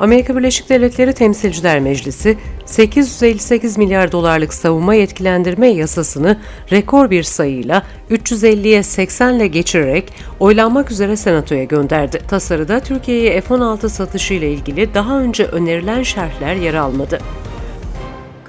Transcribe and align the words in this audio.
Amerika 0.00 0.36
Birleşik 0.36 0.68
Devletleri 0.68 1.12
Temsilciler 1.12 1.80
Meclisi 1.80 2.38
858 2.66 3.78
milyar 3.78 4.12
dolarlık 4.12 4.54
savunma 4.54 4.94
yetkilendirme 4.94 5.68
yasasını 5.68 6.40
rekor 6.72 7.10
bir 7.10 7.22
sayıyla 7.22 7.82
350'ye 8.10 8.82
80 8.82 9.34
ile 9.34 9.46
geçirerek 9.46 10.12
oylanmak 10.40 10.90
üzere 10.90 11.16
Senato'ya 11.16 11.64
gönderdi. 11.64 12.22
Tasarıda 12.28 12.80
Türkiye'ye 12.80 13.40
F-16 13.40 13.88
satışı 13.88 14.34
ile 14.34 14.52
ilgili 14.52 14.94
daha 14.94 15.20
önce 15.20 15.44
önerilen 15.44 16.02
şerhler 16.02 16.54
yer 16.54 16.74
almadı. 16.74 17.18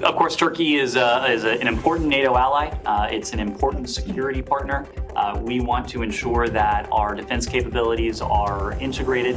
Of 0.08 0.18
course, 0.18 0.36
Turkey 0.36 0.74
is, 0.74 0.96
uh, 0.96 1.34
is 1.36 1.44
a, 1.44 1.50
an 1.50 1.66
important 1.66 2.06
NATO 2.06 2.34
ally. 2.34 2.70
Uh, 2.86 3.16
it's 3.16 3.34
an 3.34 3.38
important 3.38 3.90
security 3.90 4.42
partner. 4.42 4.84
Uh, 5.16 5.34
we 5.48 5.58
want 5.58 5.92
to 5.92 6.04
ensure 6.04 6.48
that 6.48 6.86
our 6.90 7.16
defense 7.16 7.50
capabilities 7.50 8.22
are 8.22 8.84
integrated 8.84 9.36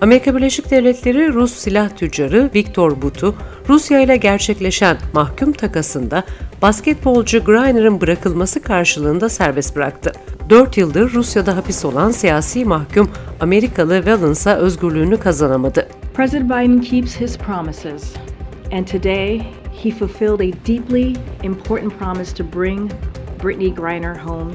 Amerika 0.00 0.36
Birleşik 0.36 0.70
Devletleri 0.70 1.32
Rus 1.32 1.52
silah 1.52 1.96
tüccarı 1.96 2.50
Viktor 2.54 3.02
But'u 3.02 3.34
Rusya 3.68 4.00
ile 4.00 4.16
gerçekleşen 4.16 4.96
mahkum 5.12 5.52
takasında 5.52 6.24
basketbolcu 6.62 7.44
Griner'ın 7.44 8.00
bırakılması 8.00 8.62
karşılığında 8.62 9.28
serbest 9.28 9.76
bıraktı. 9.76 10.12
4 10.50 10.76
yıldır 10.76 11.12
Rusya'da 11.12 11.56
hapis 11.56 11.84
olan 11.84 12.10
siyasi 12.10 12.64
mahkum 12.64 13.10
Amerikalı 13.40 14.06
Valence'a 14.06 14.56
özgürlüğünü 14.56 15.16
kazanamadı. 15.16 15.88
President 16.14 16.50
Biden 16.50 16.80
keeps 16.80 17.20
his 17.20 17.38
promises 17.38 18.12
and 18.72 18.86
today 18.86 19.42
he 19.82 19.90
fulfilled 19.90 20.40
a 20.40 20.66
deeply 20.66 21.14
important 21.42 21.98
promise 21.98 22.34
to 22.34 22.44
bring 22.58 22.90
Brittany 23.42 23.74
Griner 23.74 24.14
home 24.14 24.50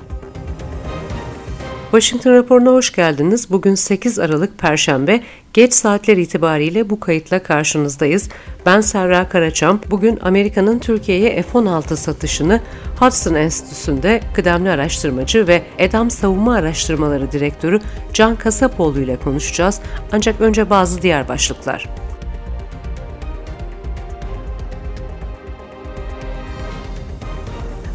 Washington 1.94 2.34
raporuna 2.34 2.70
hoş 2.70 2.92
geldiniz. 2.92 3.52
Bugün 3.52 3.76
8 3.76 4.20
Aralık 4.20 4.58
Perşembe. 4.58 5.24
Geç 5.54 5.74
saatler 5.74 6.18
itibariyle 6.18 6.90
bu 6.90 7.00
kayıtla 7.00 7.44
karşınızdayız. 7.44 8.30
Ben 8.66 8.81
Serra 8.81 9.30
Karaçam. 9.30 9.80
Bugün 9.92 10.20
Amerika'nın 10.22 10.80
Türkiye'ye 10.80 11.42
F-16 11.42 11.95
satışını 11.95 12.62
Hudson 13.00 13.34
Enstitüsü'nde 13.34 14.22
kıdemli 14.34 14.70
araştırmacı 14.70 15.48
ve 15.48 15.64
EDAM 15.78 16.12
Savunma 16.12 16.56
Araştırmaları 16.56 17.32
Direktörü 17.32 17.80
Can 18.14 18.36
Kasapoğlu 18.36 19.00
ile 19.00 19.16
konuşacağız. 19.16 19.80
Ancak 20.12 20.42
önce 20.42 20.70
bazı 20.70 21.02
diğer 21.02 21.28
başlıklar. 21.28 22.03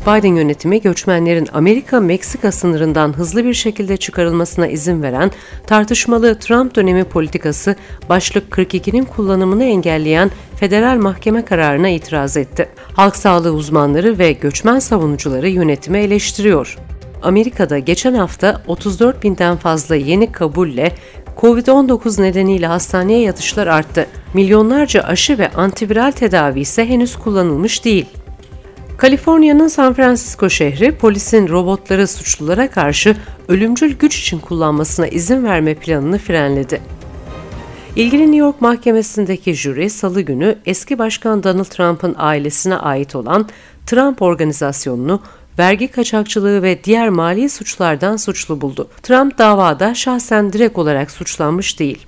Biden 0.09 0.37
yönetimi 0.37 0.81
göçmenlerin 0.81 1.48
Amerika-Meksika 1.53 2.53
sınırından 2.53 3.12
hızlı 3.17 3.45
bir 3.45 3.55
şekilde 3.55 3.97
çıkarılmasına 3.97 4.67
izin 4.67 5.03
veren 5.03 5.31
tartışmalı 5.67 6.39
Trump 6.39 6.75
dönemi 6.75 7.05
politikası 7.05 7.77
başlık 8.09 8.53
42'nin 8.53 9.05
kullanımını 9.05 9.65
engelleyen 9.65 10.31
federal 10.56 10.98
mahkeme 10.98 11.45
kararına 11.45 11.89
itiraz 11.89 12.37
etti. 12.37 12.69
Halk 12.92 13.17
sağlığı 13.17 13.53
uzmanları 13.53 14.19
ve 14.19 14.33
göçmen 14.33 14.78
savunucuları 14.78 15.48
yönetimi 15.48 15.98
eleştiriyor. 15.98 16.78
Amerika'da 17.22 17.78
geçen 17.78 18.15
hafta 18.15 18.62
34 18.67 19.22
binden 19.22 19.56
fazla 19.56 19.97
yeni 19.97 20.33
kabulle 20.33 20.93
COVID-19 21.37 22.22
nedeniyle 22.22 22.67
hastaneye 22.67 23.20
yatışlar 23.20 23.67
arttı. 23.67 24.06
Milyonlarca 24.34 25.03
aşı 25.03 25.39
ve 25.39 25.50
antiviral 25.50 26.11
tedavi 26.11 26.61
ise 26.61 26.89
henüz 26.89 27.17
kullanılmış 27.17 27.84
değil. 27.84 28.06
Kaliforniya'nın 28.98 29.68
San 29.68 29.94
Francisco 29.94 30.50
şehri 30.50 30.92
polisin 30.96 31.48
robotları 31.48 32.08
suçlulara 32.08 32.70
karşı 32.70 33.16
ölümcül 33.48 33.98
güç 33.98 34.18
için 34.18 34.38
kullanmasına 34.38 35.06
izin 35.06 35.44
verme 35.44 35.74
planını 35.74 36.18
frenledi. 36.18 36.80
İlgili 37.96 38.22
New 38.22 38.36
York 38.36 38.60
mahkemesindeki 38.60 39.54
jüri 39.54 39.91
salı 39.91 40.20
günü 40.20 40.58
eski 40.66 40.98
başkan 40.98 41.42
Donald 41.42 41.64
Trump'ın 41.64 42.14
ailesine 42.19 42.76
ait 42.76 43.14
olan 43.14 43.48
Trump 43.86 44.22
organizasyonunu 44.22 45.22
vergi 45.58 45.88
kaçakçılığı 45.88 46.62
ve 46.62 46.84
diğer 46.84 47.08
mali 47.08 47.48
suçlardan 47.48 48.16
suçlu 48.16 48.60
buldu. 48.60 48.88
Trump 49.03 49.38
davada 49.38 49.94
şahsen 49.94 50.53
direkt 50.53 50.78
olarak 50.78 51.10
suçlanmış 51.10 51.78
değil. 51.78 52.06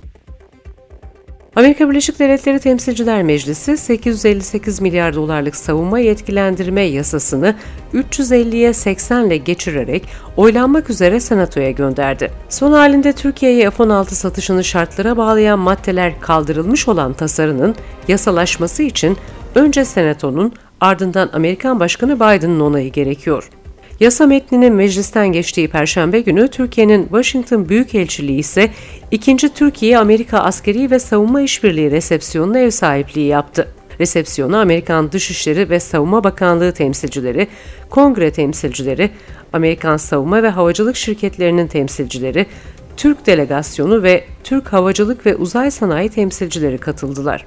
Amerika 1.55 1.89
Birleşik 1.89 2.19
Devletleri 2.19 2.59
Temsilciler 2.59 3.23
Meclisi 3.23 3.77
858 3.77 4.81
milyar 4.81 5.15
dolarlık 5.15 5.55
savunma 5.55 5.99
yetkilendirme 5.99 6.81
yasasını 6.81 7.55
350'ye 7.93 8.73
80 8.73 9.25
ile 9.25 9.37
geçirerek 9.37 10.03
oylanmak 10.37 10.89
üzere 10.89 11.19
Senato'ya 11.19 11.71
gönderdi. 11.71 12.31
Son 12.49 12.71
halinde 12.71 13.13
Türkiye'ye 13.13 13.69
F-16 13.69 14.05
satışını 14.05 14.63
şartlara 14.63 15.17
bağlayan 15.17 15.59
maddeler 15.59 16.21
kaldırılmış 16.21 16.87
olan 16.87 17.13
tasarının 17.13 17.75
yasalaşması 18.07 18.83
için 18.83 19.17
önce 19.55 19.85
Senato'nun 19.85 20.53
ardından 20.81 21.29
Amerikan 21.33 21.79
Başkanı 21.79 22.15
Biden'ın 22.15 22.59
onayı 22.59 22.91
gerekiyor. 22.91 23.49
Yasa 24.01 24.25
metninin 24.27 24.73
meclisten 24.73 25.31
geçtiği 25.31 25.67
perşembe 25.67 26.19
günü 26.19 26.47
Türkiye'nin 26.47 27.03
Washington 27.03 27.69
Büyükelçiliği 27.69 28.39
ise 28.39 28.71
2. 29.11 29.35
Türkiye-Amerika 29.37 30.39
Askeri 30.39 30.91
ve 30.91 30.99
Savunma 30.99 31.41
İşbirliği 31.41 31.91
resepsiyonuna 31.91 32.59
ev 32.59 32.69
sahipliği 32.69 33.27
yaptı. 33.27 33.67
Resepsiyonu 33.99 34.57
Amerikan 34.57 35.11
Dışişleri 35.11 35.69
ve 35.69 35.79
Savunma 35.79 36.23
Bakanlığı 36.23 36.71
temsilcileri, 36.71 37.47
kongre 37.89 38.31
temsilcileri, 38.31 39.09
Amerikan 39.53 39.97
savunma 39.97 40.43
ve 40.43 40.49
havacılık 40.49 40.95
şirketlerinin 40.95 41.67
temsilcileri, 41.67 42.45
Türk 42.97 43.27
delegasyonu 43.27 44.03
ve 44.03 44.23
Türk 44.43 44.73
Havacılık 44.73 45.25
ve 45.25 45.35
Uzay 45.35 45.71
Sanayi 45.71 46.09
temsilcileri 46.09 46.77
katıldılar. 46.77 47.45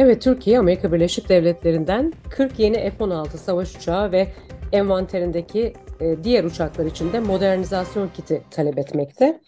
Evet, 0.00 0.22
Türkiye, 0.22 0.58
Amerika 0.58 0.92
Birleşik 0.92 1.28
Devletleri'nden 1.28 2.12
40 2.30 2.58
yeni 2.58 2.90
F-16 2.90 3.36
savaş 3.36 3.76
uçağı 3.76 4.12
ve 4.12 4.28
envanterindeki 4.72 5.72
e, 6.00 6.24
diğer 6.24 6.44
uçaklar 6.44 6.86
için 6.86 7.12
de 7.12 7.20
modernizasyon 7.20 8.08
kiti 8.08 8.42
talep 8.50 8.78
etmekte. 8.78 9.40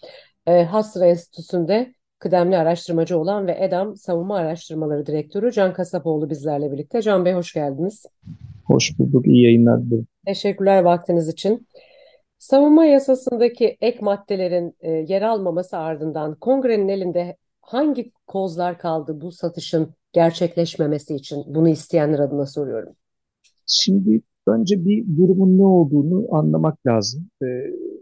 E, 0.47 0.63
Hasra 0.63 1.05
Enstitüsü'nde 1.05 1.93
kıdemli 2.19 2.57
araştırmacı 2.57 3.17
olan 3.17 3.47
ve 3.47 3.57
EDAM 3.59 3.95
Savunma 3.95 4.37
Araştırmaları 4.37 5.05
Direktörü 5.05 5.51
Can 5.51 5.73
Kasapoğlu 5.73 6.29
bizlerle 6.29 6.71
birlikte. 6.71 7.01
Can 7.01 7.25
Bey 7.25 7.33
hoş 7.33 7.53
geldiniz. 7.53 8.05
Hoş 8.65 8.99
bulduk, 8.99 9.27
iyi 9.27 9.43
yayınlar 9.43 9.85
dilerim. 9.85 10.07
Teşekkürler 10.25 10.81
vaktiniz 10.83 11.27
için. 11.27 11.67
Savunma 12.39 12.85
yasasındaki 12.85 13.77
ek 13.81 13.97
maddelerin 14.01 14.75
e, 14.79 14.91
yer 14.91 15.21
almaması 15.21 15.77
ardından 15.77 16.35
kongrenin 16.35 16.87
elinde 16.87 17.37
hangi 17.61 18.11
kozlar 18.27 18.77
kaldı 18.77 19.21
bu 19.21 19.31
satışın 19.31 19.95
gerçekleşmemesi 20.13 21.15
için? 21.15 21.43
Bunu 21.47 21.69
isteyenler 21.69 22.19
adına 22.19 22.45
soruyorum. 22.45 22.93
Şimdi 23.67 24.21
önce 24.47 24.85
bir 24.85 25.17
durumun 25.17 25.57
ne 25.57 25.65
olduğunu 25.65 26.35
anlamak 26.35 26.87
lazım. 26.87 27.29
Ee, 27.43 27.45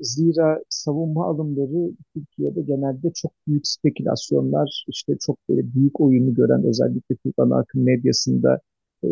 zira 0.02 0.64
savunma 0.70 1.26
alımları 1.26 1.92
Türkiye'de 2.14 2.62
genelde 2.62 3.12
çok 3.14 3.32
büyük 3.48 3.68
spekülasyonlar, 3.68 4.86
işte 4.88 5.18
çok 5.26 5.38
böyle 5.50 5.74
büyük 5.74 6.02
oyunu 6.02 6.34
gören 6.34 6.64
özellikle 6.64 7.16
Türk 7.16 7.34
ana 7.38 7.58
akım 7.58 7.84
medyasında 7.84 8.60
e, 9.04 9.10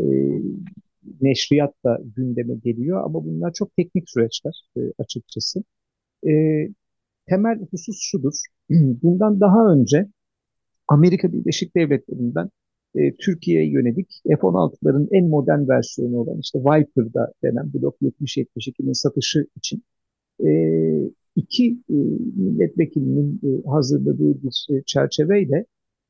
neşriyat 1.22 1.74
da 1.86 2.00
gündeme 2.16 2.56
geliyor 2.56 3.04
ama 3.04 3.26
bunlar 3.26 3.54
çok 3.54 3.76
teknik 3.76 4.10
süreçler 4.10 4.70
e, 4.78 4.82
açıkçası. 5.00 5.64
E, 6.28 6.32
temel 7.28 7.60
husus 7.72 7.98
şudur. 8.02 8.34
Bundan 8.70 9.40
daha 9.40 9.74
önce 9.74 10.08
Amerika 10.88 11.34
Birleşik 11.34 11.76
Devletleri'nden 11.76 12.50
e, 12.98 13.16
Türkiye'ye 13.16 13.72
yönelik 13.72 14.22
F-16'ların 14.26 15.08
en 15.12 15.30
modern 15.30 15.68
versiyonu 15.68 16.18
olan 16.18 16.40
işte 16.40 16.60
Viper'da 16.60 17.34
denen 17.44 17.74
Blok 17.74 17.96
70-72'nin 18.02 18.94
satışı 18.94 19.48
için 19.56 19.84
e, 20.46 20.50
iki 21.36 21.78
e, 21.90 21.94
milletvekilinin 22.36 23.42
e, 23.44 23.70
hazırladığı 23.70 24.44
bir 24.44 24.68
e, 24.70 24.84
çerçeveyle 24.86 25.66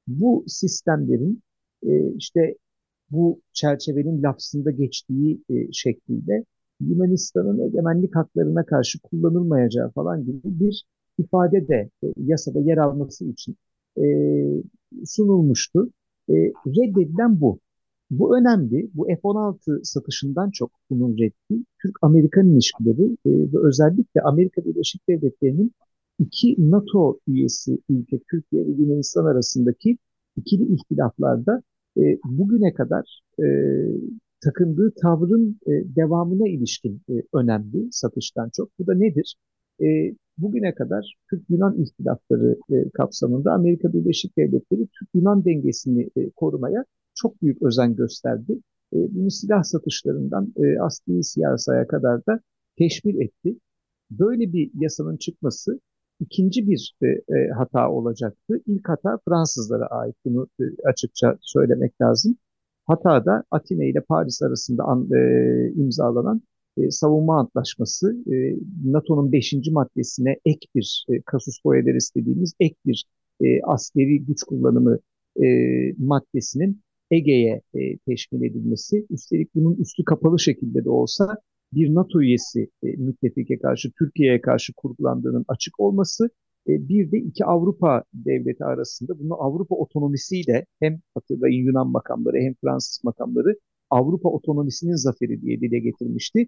bu 0.08 0.44
sistemlerin 0.48 1.42
e, 1.86 2.14
işte 2.18 2.56
bu 3.12 3.42
çerçevenin 3.54 4.24
lafzında 4.24 4.72
geçtiği 4.72 5.42
e, 5.50 5.72
şekliyle 5.72 6.44
Yunanistan'ın 6.80 7.68
egemenlik 7.68 8.16
haklarına 8.16 8.66
karşı 8.66 9.02
kullanılmayacağı 9.02 9.92
falan 9.92 10.26
gibi 10.26 10.40
bir 10.44 10.84
ifade 11.18 11.68
de 11.68 11.90
e, 12.04 12.08
yasada 12.18 12.60
yer 12.60 12.78
alması 12.78 13.26
için 13.26 13.58
e, 13.98 14.06
sunulmuştu. 15.06 15.92
E, 16.30 16.34
reddedilen 16.68 17.42
bu. 17.42 17.60
Bu 18.10 18.38
önemli. 18.38 18.90
Bu 18.94 19.06
F-16 19.06 19.80
satışından 19.84 20.52
çok 20.52 20.72
bunun 20.90 21.18
reddi 21.18 21.64
Türk-Amerikan 21.82 22.48
ilişkileri 22.48 23.04
e, 23.26 23.30
ve 23.32 23.68
özellikle 23.68 24.22
Amerika 24.22 24.66
Birleşik 24.66 25.10
Devletleri'nin 25.10 25.72
iki 26.20 26.56
NATO 26.72 27.20
üyesi 27.28 27.80
ülke 27.90 28.20
Türkiye 28.32 28.68
ve 28.68 28.72
Yunanistan 28.72 29.26
arasındaki 29.26 29.98
ikili 30.38 30.74
ihtilaflarda 30.74 31.62
e, 31.98 32.02
bugüne 32.26 32.74
kadar 32.74 33.22
e, 33.40 33.46
takındığı 34.44 34.94
tavrın 35.02 35.60
e, 35.68 35.72
devamına 35.96 36.48
ilişkin 36.48 37.02
e, 37.10 37.14
önemli 37.34 37.88
satıştan 37.92 38.50
çok. 38.54 38.80
Bu 38.80 38.88
da 38.88 38.94
nedir? 38.94 39.36
E, 39.82 39.86
bugüne 40.38 40.76
kadar 40.76 41.18
Türk-Yunan 41.30 41.82
ihtilafları 41.82 42.58
e, 42.72 42.90
kapsamında 42.90 43.54
Amerika 43.54 43.94
Birleşik 43.94 44.38
Devletleri 44.38 44.88
Türk-Yunan 45.00 45.46
dengesini 45.46 46.10
e, 46.18 46.30
korumaya 46.30 46.86
çok 47.16 47.42
büyük 47.42 47.62
özen 47.62 47.96
gösterdi. 47.96 48.60
E, 48.94 48.98
bunu 49.16 49.32
silah 49.32 49.64
satışlarından 49.64 50.54
e, 50.58 50.80
asli 50.80 51.24
siyasaya 51.24 51.88
kadar 51.88 52.26
da 52.26 52.40
teşvir 52.78 53.22
etti. 53.26 53.58
Böyle 54.12 54.54
bir 54.54 54.72
yasanın 54.80 55.18
çıkması 55.18 55.80
ikinci 56.20 56.68
bir 56.68 56.96
e, 57.02 57.08
e, 57.08 57.50
hata 57.58 57.92
olacaktı. 57.92 58.62
İlk 58.66 58.90
hata 58.90 59.20
Fransızlara 59.26 59.86
ait. 59.86 60.16
Bunu 60.26 60.48
e, 60.60 60.64
açıkça 60.86 61.38
söylemek 61.42 62.02
lazım. 62.02 62.38
Hata 62.88 63.26
da 63.26 63.44
Atina 63.52 63.84
ile 63.84 64.02
Paris 64.02 64.42
arasında 64.42 64.84
an, 64.84 65.10
e, 65.14 65.72
imzalanan 65.76 66.42
e, 66.78 66.92
savunma 66.92 67.40
antlaşması 67.40 68.18
e, 68.34 68.56
NATO'nun 68.86 69.32
5. 69.32 69.54
maddesine 69.72 70.38
ek 70.46 70.68
bir 70.76 71.06
e, 71.10 71.22
kasus 71.22 71.64
boyalar 71.66 71.96
istediğimiz 71.96 72.54
ek 72.60 72.76
bir 72.86 73.06
e, 73.42 73.62
askeri 73.62 74.26
güç 74.26 74.44
kullanımı 74.44 75.00
maddesinin 75.98 76.82
Ege'ye 77.12 77.62
teşkil 78.06 78.42
edilmesi. 78.42 79.06
Üstelik 79.10 79.56
bunun 79.56 79.76
üstü 79.76 80.04
kapalı 80.04 80.40
şekilde 80.40 80.86
de 80.86 80.90
olsa 80.90 81.38
bir 81.74 81.96
NATO 81.96 82.22
üyesi 82.22 82.70
e, 82.84 82.88
müttefike 82.88 83.60
karşı, 83.60 83.92
Türkiye'ye 84.00 84.42
karşı 84.42 84.74
kurgulandığının 84.74 85.46
açık 85.48 85.80
olması, 85.80 86.30
bir 86.68 87.12
de 87.12 87.18
iki 87.18 87.46
Avrupa 87.46 88.04
devleti 88.14 88.66
arasında 88.66 89.20
bunu 89.20 89.34
Avrupa 89.42 89.76
otonomisiyle 89.76 90.66
hem 90.80 91.00
hatırlayın 91.14 91.66
Yunan 91.66 91.88
makamları 91.88 92.38
hem 92.38 92.54
Fransız 92.54 93.04
makamları 93.04 93.56
Avrupa 93.90 94.30
otonomisinin 94.30 94.96
zaferi 94.96 95.42
diye 95.42 95.62
dile 95.62 95.80
getirmişti. 95.80 96.48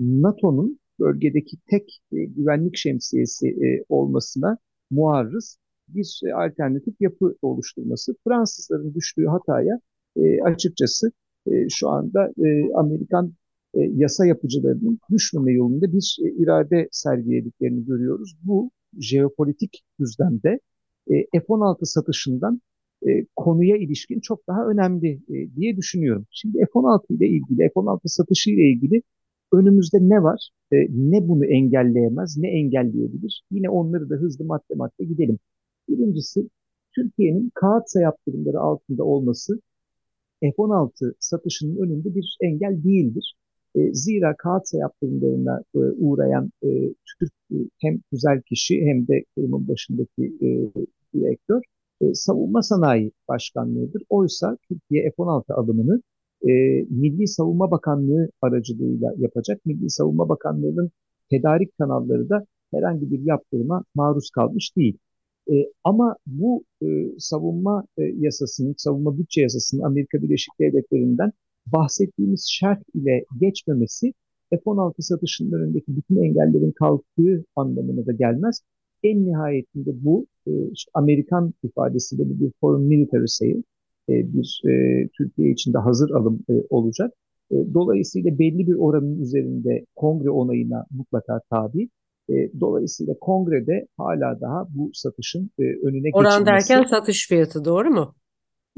NATO'nun 0.00 0.78
bölgedeki 1.00 1.56
tek 1.66 2.00
e, 2.12 2.24
güvenlik 2.24 2.76
şemsiyesi 2.76 3.48
e, 3.48 3.84
olmasına 3.88 4.58
muarrız 4.90 5.58
bir 5.88 6.20
e, 6.26 6.34
alternatif 6.34 7.00
yapı 7.00 7.36
oluşturması. 7.42 8.14
Fransızların 8.24 8.94
düştüğü 8.94 9.26
hataya 9.26 9.80
e, 10.16 10.42
açıkçası 10.42 11.12
e, 11.46 11.68
şu 11.68 11.88
anda 11.88 12.32
e, 12.46 12.72
Amerikan 12.74 13.34
e, 13.74 13.80
yasa 13.80 14.26
yapıcılarının 14.26 14.98
düşmeme 15.10 15.52
yolunda 15.52 15.92
bir 15.92 16.18
e, 16.24 16.30
irade 16.42 16.88
sergilediklerini 16.92 17.84
görüyoruz. 17.84 18.36
Bu 18.42 18.70
jeopolitik 18.98 19.82
düzlemde 20.00 20.60
e, 21.10 21.40
F-16 21.40 21.84
satışından 21.84 22.60
e, 23.08 23.26
konuya 23.36 23.76
ilişkin 23.76 24.20
çok 24.20 24.48
daha 24.48 24.66
önemli 24.66 25.20
e, 25.28 25.54
diye 25.56 25.76
düşünüyorum. 25.76 26.26
Şimdi 26.30 26.58
F-16 26.58 27.14
ile 27.14 27.28
ilgili, 27.28 27.70
F-16 27.74 28.00
satışı 28.04 28.50
ile 28.50 28.72
ilgili 28.72 29.02
önümüzde 29.52 29.98
ne 30.00 30.22
var? 30.22 30.50
E, 30.72 30.76
ne 30.90 31.28
bunu 31.28 31.44
engelleyemez, 31.46 32.36
ne 32.38 32.48
engelleyebilir? 32.48 33.44
Yine 33.50 33.70
onları 33.70 34.10
da 34.10 34.14
hızlı 34.14 34.44
madde 34.44 34.74
madde 34.74 35.04
gidelim. 35.04 35.38
Birincisi 35.88 36.48
Türkiye'nin 36.94 37.50
kağıtsa 37.54 38.00
yaptırımları 38.00 38.60
altında 38.60 39.04
olması 39.04 39.60
F-16 40.40 41.14
satışının 41.20 41.76
önünde 41.76 42.14
bir 42.14 42.36
engel 42.40 42.84
değildir. 42.84 43.34
E, 43.74 43.94
zira 43.94 44.36
kağıtsa 44.36 44.78
yaptırımlarına 44.78 45.62
e, 45.74 45.78
uğrayan 45.78 46.50
e, 46.62 46.68
Türk 47.18 47.32
e, 47.52 47.56
hem 47.78 48.00
güzel 48.12 48.42
kişi 48.42 48.82
hem 48.86 49.08
de 49.08 49.24
kurumun 49.36 49.68
başındaki 49.68 50.24
e, 50.42 50.48
direktör 51.14 51.62
e, 52.00 52.14
savunma 52.14 52.62
sanayi 52.62 53.12
başkanlığıdır. 53.28 54.02
Oysa 54.08 54.56
Türkiye 54.68 55.10
F-16 55.10 55.52
alımını 55.52 56.02
e, 56.42 56.52
Milli 56.90 57.28
Savunma 57.28 57.70
Bakanlığı 57.70 58.30
aracılığıyla 58.42 59.14
yapacak. 59.18 59.66
Milli 59.66 59.90
Savunma 59.90 60.28
Bakanlığı'nın 60.28 60.90
tedarik 61.30 61.78
kanalları 61.78 62.28
da 62.28 62.44
herhangi 62.74 63.10
bir 63.10 63.20
yaptırıma 63.20 63.84
maruz 63.94 64.30
kalmış 64.30 64.76
değil. 64.76 64.98
E, 65.50 65.54
ama 65.84 66.16
bu 66.26 66.64
e, 66.82 66.86
savunma 67.18 67.84
e, 67.98 68.02
yasasının, 68.02 68.74
savunma 68.76 69.18
bütçe 69.18 69.40
yasasının 69.40 69.82
Amerika 69.82 70.22
Birleşik 70.22 70.60
Devletleri'nden 70.60 71.32
bahsettiğimiz 71.66 72.48
şart 72.50 72.82
ile 72.94 73.24
geçmemesi 73.40 74.12
F-16 74.50 75.02
satışının 75.02 75.52
önündeki 75.52 75.96
bütün 75.96 76.16
engellerin 76.16 76.72
kalktığı 76.72 77.44
anlamına 77.56 78.06
da 78.06 78.12
gelmez. 78.12 78.62
En 79.02 79.26
nihayetinde 79.26 80.04
bu 80.04 80.26
e, 80.46 80.50
işte 80.72 80.90
Amerikan 80.94 81.54
ifadesiyle 81.62 82.22
bir 82.40 82.52
foreign 82.60 82.88
military 82.88 83.26
sale, 83.26 83.62
bir 84.10 84.62
e, 84.70 84.72
Türkiye 85.18 85.50
için 85.50 85.72
de 85.72 85.78
hazır 85.78 86.10
alım 86.10 86.40
e, 86.50 86.52
olacak. 86.70 87.12
E, 87.50 87.56
dolayısıyla 87.74 88.38
belli 88.38 88.66
bir 88.66 88.74
oranın 88.74 89.20
üzerinde 89.20 89.84
kongre 89.96 90.30
onayına 90.30 90.86
mutlaka 90.90 91.40
tabi. 91.50 91.88
E, 92.28 92.60
dolayısıyla 92.60 93.14
kongrede 93.20 93.86
hala 93.96 94.40
daha 94.40 94.66
bu 94.74 94.90
satışın 94.94 95.50
e, 95.58 95.62
önüne 95.62 96.10
Oran 96.12 96.38
geçilmesi. 96.38 96.46
derken 96.46 96.90
satış 96.90 97.28
fiyatı 97.28 97.64
doğru 97.64 97.90
mu? 97.90 98.14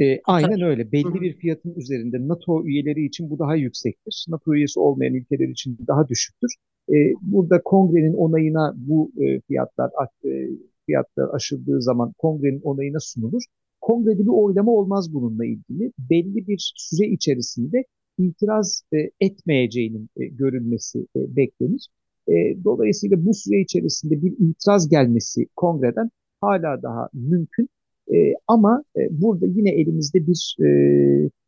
E, 0.00 0.20
aynen 0.24 0.60
öyle. 0.60 0.92
Belli 0.92 1.20
bir 1.20 1.36
fiyatın 1.36 1.74
üzerinde 1.74 2.28
NATO 2.28 2.64
üyeleri 2.64 3.04
için 3.06 3.30
bu 3.30 3.38
daha 3.38 3.56
yüksektir. 3.56 4.26
NATO 4.28 4.54
üyesi 4.54 4.80
olmayan 4.80 5.14
ülkeler 5.14 5.48
için 5.48 5.78
daha 5.88 6.08
düşüktür. 6.08 6.54
E, 6.88 6.96
burada 7.22 7.62
kongrenin 7.62 8.14
onayına 8.14 8.74
bu 8.76 9.12
e, 9.20 9.40
fiyatlar 9.40 9.90
e, 10.24 10.30
fiyatlar 10.86 11.34
aşıldığı 11.34 11.82
zaman 11.82 12.12
kongrenin 12.18 12.60
onayına 12.60 13.00
sunulur. 13.00 13.42
Kongrede 13.82 14.22
bir 14.22 14.44
oylama 14.44 14.72
olmaz 14.72 15.14
bununla 15.14 15.44
ilgili. 15.44 15.92
Belli 16.10 16.46
bir 16.46 16.72
süre 16.76 17.08
içerisinde 17.08 17.84
itiraz 18.18 18.82
e, 18.94 18.96
etmeyeceğinin 19.20 20.08
e, 20.16 20.26
görülmesi 20.26 21.06
e, 21.16 21.36
beklenir. 21.36 21.88
E, 22.28 22.64
dolayısıyla 22.64 23.24
bu 23.24 23.34
süre 23.34 23.60
içerisinde 23.60 24.22
bir 24.22 24.32
itiraz 24.38 24.88
gelmesi 24.88 25.46
kongreden 25.56 26.10
hala 26.40 26.82
daha 26.82 27.08
mümkün. 27.12 27.68
E, 28.14 28.16
ama 28.48 28.84
e, 28.96 29.00
burada 29.10 29.46
yine 29.46 29.70
elimizde 29.70 30.26
bir 30.26 30.56
e, 30.64 30.68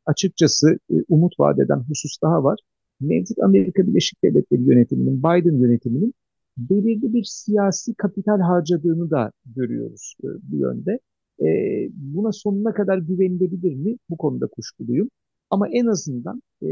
açıkçası 0.06 0.78
e, 0.90 0.94
umut 1.08 1.40
vaat 1.40 1.58
eden 1.58 1.80
husus 1.88 2.22
daha 2.22 2.44
var. 2.44 2.58
Mevcut 3.00 3.38
Amerika 3.42 3.86
Birleşik 3.86 4.24
Devletleri 4.24 4.62
yönetiminin, 4.62 5.18
Biden 5.18 5.58
yönetiminin 5.58 6.14
belirli 6.56 7.14
bir 7.14 7.24
siyasi 7.24 7.94
kapital 7.94 8.40
harcadığını 8.40 9.10
da 9.10 9.32
görüyoruz 9.56 10.16
e, 10.24 10.26
bu 10.42 10.56
yönde. 10.56 10.98
E, 11.40 11.46
buna 11.92 12.32
sonuna 12.32 12.74
kadar 12.74 12.98
güvenilebilir 12.98 13.74
mi? 13.74 13.96
Bu 14.10 14.16
konuda 14.16 14.46
kuşkuluyum. 14.46 15.08
Ama 15.50 15.68
en 15.68 15.86
azından 15.86 16.42
e, 16.62 16.68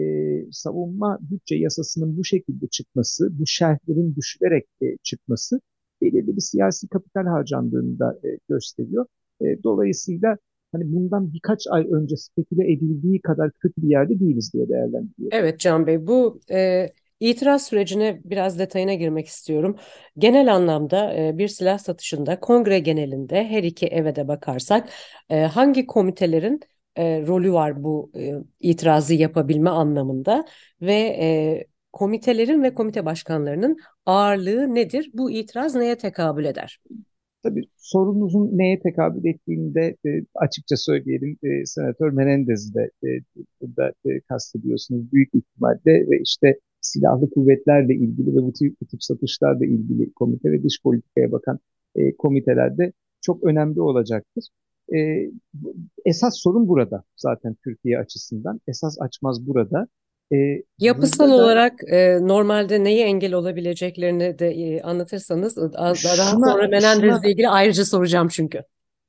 savunma 0.51 1.19
bütçe 1.21 1.55
yasasının 1.57 2.17
bu 2.17 2.25
şekilde 2.25 2.67
çıkması, 2.67 3.29
bu 3.39 3.47
şerhlerin 3.47 4.15
düşülerek 4.15 4.65
e, 4.83 4.97
çıkması 5.03 5.61
belirli 6.01 6.37
bir 6.37 6.41
siyasi 6.41 6.89
kapital 6.89 7.25
harcandığını 7.27 7.99
da 7.99 8.21
e, 8.25 8.39
gösteriyor. 8.49 9.07
E, 9.41 9.63
dolayısıyla 9.63 10.37
hani 10.73 10.93
bundan 10.93 11.33
birkaç 11.33 11.67
ay 11.71 11.87
önce 11.93 12.17
speküle 12.17 12.73
edildiği 12.73 13.21
kadar 13.21 13.51
kötü 13.53 13.83
bir 13.83 13.89
yerde 13.89 14.21
değiliz 14.21 14.51
diye 14.55 14.69
değerlendiriyorum. 14.69 15.39
Evet 15.39 15.61
Can 15.61 15.87
Bey, 15.87 16.07
bu 16.07 16.41
e, 16.51 16.87
itiraz 17.23 17.67
sürecine 17.67 18.21
biraz 18.25 18.59
detayına 18.59 18.95
girmek 18.95 19.27
istiyorum. 19.27 19.77
Genel 20.19 20.55
anlamda 20.55 21.15
e, 21.15 21.39
bir 21.39 21.49
silah 21.49 21.79
satışında 21.79 22.41
kongre 22.41 22.79
genelinde 22.79 23.45
her 23.45 23.63
iki 23.63 23.87
eve 23.87 24.17
de 24.17 24.29
bakarsak 24.29 24.89
e, 25.31 25.41
hangi 25.41 25.87
komitelerin 25.87 26.61
e, 26.97 27.27
rolü 27.27 27.53
var 27.53 27.83
bu 27.85 28.13
itirazı 28.61 29.15
yapabilme 29.15 29.71
anlamında 29.71 30.45
ve 30.81 31.67
komitelerin 31.93 32.63
ve 32.63 32.75
komite 32.75 33.05
başkanlarının 33.05 33.77
ağırlığı 34.07 34.75
nedir? 34.75 35.11
Bu 35.15 35.31
itiraz 35.31 35.75
neye 35.75 35.99
tekabül 35.99 36.45
eder? 36.45 36.81
Tabii 37.43 37.63
sorunuzun 37.77 38.59
neye 38.59 38.81
tekabül 38.81 39.25
ettiğini 39.25 39.75
de 39.75 39.97
e, 40.07 40.11
açıkça 40.35 40.77
söyleyelim. 40.77 41.39
E, 41.43 41.67
Senatör 41.67 42.11
Menendez'i 42.11 42.75
de 42.75 42.91
e, 43.05 43.09
burada 43.61 43.93
e, 44.05 44.21
kastediyorsunuz 44.21 45.13
büyük 45.13 45.35
ihtimalle 45.35 46.11
ve 46.11 46.21
işte 46.23 46.59
silahlı 46.83 47.31
kuvvetlerle 47.31 47.95
ilgili 47.95 48.37
ve 48.37 48.43
bu 48.43 48.53
tip, 48.53 48.81
bu 48.81 48.87
tip 48.87 49.03
satışlarla 49.03 49.67
ilgili 49.67 50.13
komite 50.13 50.53
ve 50.53 50.63
dış 50.63 50.83
politikaya 50.83 51.33
bakan 51.33 51.59
e, 51.97 52.17
komitelerde 52.17 52.93
çok 53.21 53.45
önemli 53.45 53.81
olacaktır. 53.81 54.45
E, 54.95 54.99
esas 56.05 56.35
sorun 56.37 56.69
burada 56.69 57.05
zaten 57.17 57.57
Türkiye 57.65 57.99
açısından. 57.99 58.61
Esas 58.69 58.97
açmaz 59.01 59.47
burada. 59.47 59.87
E, 60.33 60.37
Yapısal 60.79 61.29
da 61.29 61.35
olarak 61.35 61.73
e, 61.93 62.19
normalde 62.21 62.85
neye 62.85 63.07
engel 63.07 63.35
olabileceklerini 63.35 64.39
de 64.39 64.51
e, 64.51 64.81
anlatırsanız 64.81 65.57
daha 65.57 65.73
daha 65.73 65.95
şuna 65.95 66.51
sonra 66.53 66.69
Menendez'le 66.69 67.25
ilgili 67.25 67.49
ayrıca 67.49 67.85
soracağım 67.85 68.29
çünkü. 68.29 68.63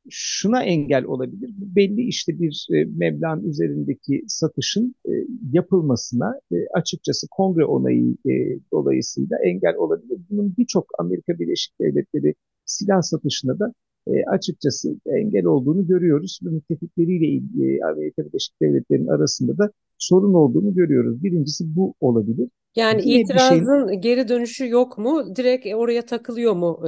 Şuna 0.10 0.63
engel 0.63 1.05
olabilir. 1.05 1.50
Belli 1.57 2.01
işte 2.01 2.39
bir 2.39 2.67
e, 2.74 2.86
meblağın 2.86 3.43
üzerindeki 3.43 4.24
satışın 4.27 4.95
e, 5.05 5.12
yapılmasına 5.51 6.39
e, 6.51 6.55
açıkçası 6.74 7.27
kongre 7.31 7.65
onayı 7.65 8.15
e, 8.25 8.60
dolayısıyla 8.72 9.38
engel 9.45 9.75
olabilir. 9.75 10.19
Bunun 10.29 10.53
birçok 10.57 10.86
Amerika 11.00 11.39
Birleşik 11.39 11.79
Devletleri 11.79 12.36
silah 12.65 13.01
satışına 13.01 13.60
da 13.60 13.74
e, 14.07 14.12
açıkçası 14.25 14.95
engel 15.05 15.45
olduğunu 15.45 15.88
görüyoruz. 15.88 16.39
Ve 16.43 16.50
müttefikleriyle 16.50 17.27
ilgili 17.27 17.86
Amerika 17.86 18.25
Birleşik 18.25 18.62
Devletleri'nin 18.62 19.07
arasında 19.07 19.57
da 19.57 19.72
sorun 19.98 20.33
olduğunu 20.33 20.74
görüyoruz. 20.74 21.24
Birincisi 21.24 21.75
bu 21.75 21.93
olabilir. 22.01 22.50
Yani 22.75 23.01
Yine 23.01 23.13
şey 23.13 23.22
itirazın 23.22 24.01
geri 24.01 24.27
dönüşü 24.27 24.69
yok 24.69 24.98
mu? 24.98 25.36
Direkt 25.36 25.67
oraya 25.75 26.05
takılıyor 26.05 26.53
mu? 26.53 26.83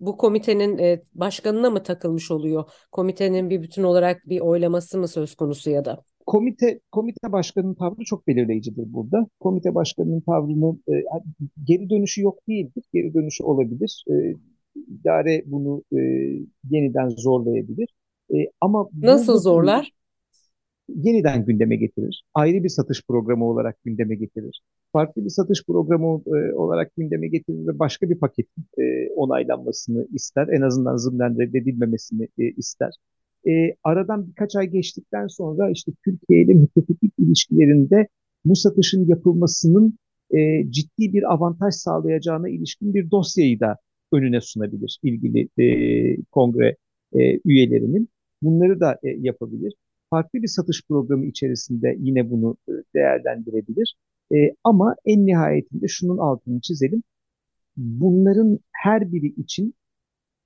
Bu 0.00 0.16
komitenin 0.16 0.78
e, 0.78 1.02
başkanına 1.14 1.70
mı 1.70 1.82
takılmış 1.82 2.30
oluyor? 2.30 2.64
Komitenin 2.92 3.50
bir 3.50 3.62
bütün 3.62 3.82
olarak 3.82 4.28
bir 4.28 4.40
oylaması 4.40 4.98
mı 4.98 5.08
söz 5.08 5.34
konusu 5.34 5.70
ya 5.70 5.84
da? 5.84 6.04
komite 6.28 6.80
komite 6.92 7.32
başkanının 7.32 7.74
tavrı 7.74 8.04
çok 8.04 8.26
belirleyicidir 8.26 8.92
burada. 8.92 9.26
Komite 9.40 9.74
başkanının 9.74 10.20
tavrının 10.20 10.82
e, 10.88 10.92
geri 11.64 11.90
dönüşü 11.90 12.22
yok 12.22 12.38
değildir. 12.48 12.84
Geri 12.92 13.14
dönüşü 13.14 13.44
olabilir. 13.44 14.04
E, 14.10 14.14
idare 14.76 15.42
bunu 15.46 15.82
e, 15.92 15.98
yeniden 16.70 17.08
zorlayabilir. 17.08 17.88
E, 18.34 18.36
ama 18.60 18.88
Nasıl 19.02 19.38
zorlar? 19.38 19.92
yeniden 20.88 21.44
gündeme 21.44 21.76
getirir. 21.76 22.24
Ayrı 22.34 22.64
bir 22.64 22.68
satış 22.68 23.06
programı 23.06 23.44
olarak 23.48 23.76
gündeme 23.84 24.14
getirir. 24.14 24.62
Farklı 24.92 25.24
bir 25.24 25.30
satış 25.30 25.66
programı 25.66 26.22
e, 26.26 26.52
olarak 26.54 26.96
gündeme 26.96 27.28
getirir 27.28 27.66
ve 27.66 27.78
başka 27.78 28.10
bir 28.10 28.18
paketin 28.18 28.64
e, 28.78 29.10
onaylanmasını 29.16 30.06
ister. 30.14 30.48
En 30.48 30.60
azından 30.60 30.96
zımnen 30.96 31.38
reddedilmemesini 31.38 32.28
e, 32.38 32.44
ister. 32.44 32.90
E, 33.48 33.74
aradan 33.84 34.28
birkaç 34.28 34.56
ay 34.56 34.66
geçtikten 34.66 35.26
sonra 35.26 35.70
işte 35.70 35.92
Türkiye 36.04 36.42
ile 36.42 36.54
müttefiklik 36.54 37.12
ilişkilerinde 37.18 38.08
bu 38.44 38.56
satışın 38.56 39.06
yapılmasının 39.08 39.98
e, 40.30 40.70
ciddi 40.70 41.12
bir 41.12 41.32
avantaj 41.32 41.74
sağlayacağına 41.74 42.48
ilişkin 42.48 42.94
bir 42.94 43.10
dosyayı 43.10 43.60
da 43.60 43.76
önüne 44.12 44.40
sunabilir 44.40 44.98
ilgili 45.02 45.48
e, 45.58 46.22
kongre 46.22 46.76
e, 47.12 47.40
üyelerinin. 47.44 48.08
Bunları 48.42 48.80
da 48.80 48.98
e, 49.02 49.08
yapabilir 49.08 49.74
farklı 50.10 50.42
bir 50.42 50.48
satış 50.48 50.82
programı 50.88 51.26
içerisinde 51.26 51.96
yine 51.98 52.30
bunu 52.30 52.56
e, 52.68 52.72
değerlendirebilir. 52.94 53.94
E, 54.34 54.36
ama 54.64 54.96
en 55.04 55.26
nihayetinde 55.26 55.88
şunun 55.88 56.18
altını 56.18 56.60
çizelim. 56.60 57.02
Bunların 57.76 58.58
her 58.72 59.12
biri 59.12 59.26
için 59.26 59.74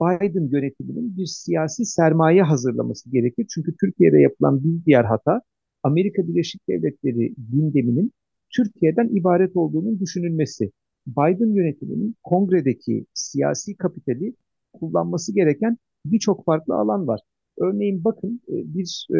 Biden 0.02 0.48
yönetiminin 0.52 1.16
bir 1.16 1.26
siyasi 1.26 1.84
sermaye 1.84 2.42
hazırlaması 2.42 3.10
gerekir. 3.10 3.46
Çünkü 3.54 3.76
Türkiye'de 3.80 4.18
yapılan 4.18 4.64
bir 4.64 4.84
diğer 4.84 5.04
hata 5.04 5.42
Amerika 5.82 6.28
Birleşik 6.28 6.68
Devletleri 6.68 7.34
gündeminin 7.52 8.12
Türkiye'den 8.50 9.08
ibaret 9.08 9.56
olduğunun 9.56 10.00
düşünülmesi. 10.00 10.72
Biden 11.06 11.54
yönetiminin 11.54 12.16
kongredeki 12.22 13.06
siyasi 13.14 13.76
kapitali 13.76 14.34
kullanması 14.72 15.34
gereken 15.34 15.78
birçok 16.04 16.44
farklı 16.44 16.74
alan 16.74 17.06
var. 17.06 17.20
Örneğin 17.58 18.04
bakın 18.04 18.40
e, 18.48 18.54
bir 18.74 19.06
e, 19.16 19.18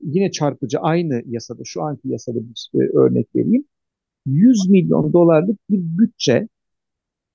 yine 0.00 0.30
çarpıcı 0.30 0.78
aynı 0.78 1.22
yasada 1.26 1.62
şu 1.64 1.82
anki 1.82 2.08
yasada 2.08 2.38
bir 2.38 2.70
e, 2.74 2.98
örnek 2.98 3.36
vereyim. 3.36 3.64
100 4.26 4.68
milyon 4.70 5.12
dolarlık 5.12 5.58
bir 5.70 5.98
bütçe 5.98 6.48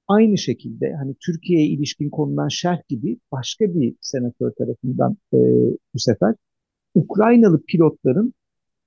aynı 0.08 0.38
şekilde 0.38 0.94
hani 0.94 1.16
Türkiye'ye 1.26 1.68
ilişkin 1.68 2.10
konulan 2.10 2.48
şerh 2.48 2.88
gibi 2.88 3.18
başka 3.32 3.74
bir 3.74 3.96
senatör 4.02 4.52
tarafından 4.52 5.18
e, 5.34 5.38
bu 5.94 6.00
sefer 6.00 6.36
Ukraynalı 6.96 7.64
pilotların 7.64 8.34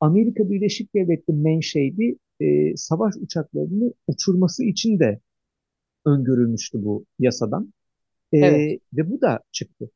Amerika 0.00 0.50
Birleşik 0.50 0.94
Devletleri 0.94 1.36
menşeili 1.36 2.16
e, 2.40 2.76
savaş 2.76 3.14
uçaklarını 3.16 3.92
uçurması 4.06 4.64
için 4.64 4.98
de 4.98 5.20
öngörülmüştü 6.06 6.84
bu 6.84 7.04
yasadan. 7.18 7.72
E, 8.32 8.38
Evet, 8.38 8.80
ve 8.92 9.10
bu 9.10 9.20
da 9.20 9.40
çıktı 9.52 9.90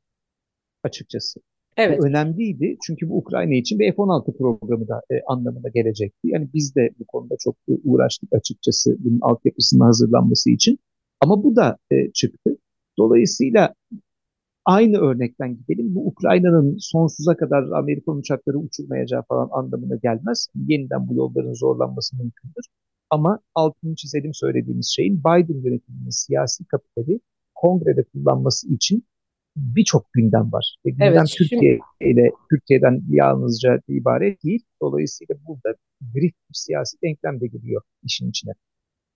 açıkçası. 0.82 1.40
Evet, 1.76 1.98
Bu 2.00 2.06
önemliydi 2.06 2.76
çünkü 2.86 3.08
bu 3.08 3.16
Ukrayna 3.18 3.54
için 3.54 3.78
bir 3.78 3.92
F-16 3.92 4.36
programı 4.38 4.88
da 4.88 5.02
e, 5.10 5.14
anlamına 5.26 5.68
gelecekti. 5.68 6.28
Yani 6.28 6.48
biz 6.54 6.74
de 6.76 6.90
bu 6.98 7.04
konuda 7.04 7.34
çok 7.40 7.56
e, 7.68 7.72
uğraştık 7.84 8.32
açıkçası 8.32 8.96
bunun 8.98 9.18
altyapısının 9.20 9.84
hazırlanması 9.84 10.50
için. 10.50 10.78
Ama 11.20 11.44
bu 11.44 11.56
da 11.56 11.76
e, 11.90 12.12
çıktı. 12.12 12.56
Dolayısıyla 12.98 13.74
aynı 14.64 14.98
örnekten 14.98 15.56
gidelim. 15.56 15.94
Bu 15.94 16.06
Ukrayna'nın 16.06 16.76
sonsuza 16.80 17.36
kadar 17.36 17.62
Amerikan 17.62 18.16
uçakları 18.16 18.58
uçurmayacağı 18.58 19.22
falan 19.28 19.48
anlamına 19.52 19.96
gelmez. 19.96 20.48
Yeniden 20.68 21.08
bu 21.08 21.14
yolların 21.14 21.52
zorlanması 21.52 22.16
mümkündür. 22.16 22.64
Ama 23.10 23.40
altını 23.54 23.94
çizelim 23.94 24.34
söylediğimiz 24.34 24.92
şeyin 24.96 25.20
Biden 25.20 25.62
yönetiminin 25.62 26.10
siyasi 26.10 26.64
kapitali 26.64 27.20
kongrede 27.54 28.04
kullanması 28.04 28.68
için 28.74 29.04
birçok 29.56 30.12
gündem 30.12 30.52
var. 30.52 30.76
Ve 30.86 30.90
evet. 30.90 31.10
gündem 31.10 31.28
Şimdi 31.28 31.48
Türkiye 31.48 31.78
ile 32.00 32.30
Türkiye'den 32.50 33.02
yalnızca 33.10 33.80
ibaret 33.88 34.44
değil. 34.44 34.64
Dolayısıyla 34.82 35.34
burada 35.46 35.74
grift 36.14 36.36
bir 36.50 36.54
siyasi 36.54 36.96
denklem 37.02 37.40
de 37.40 37.46
giriyor 37.46 37.82
işin 38.02 38.30
içine. 38.30 38.52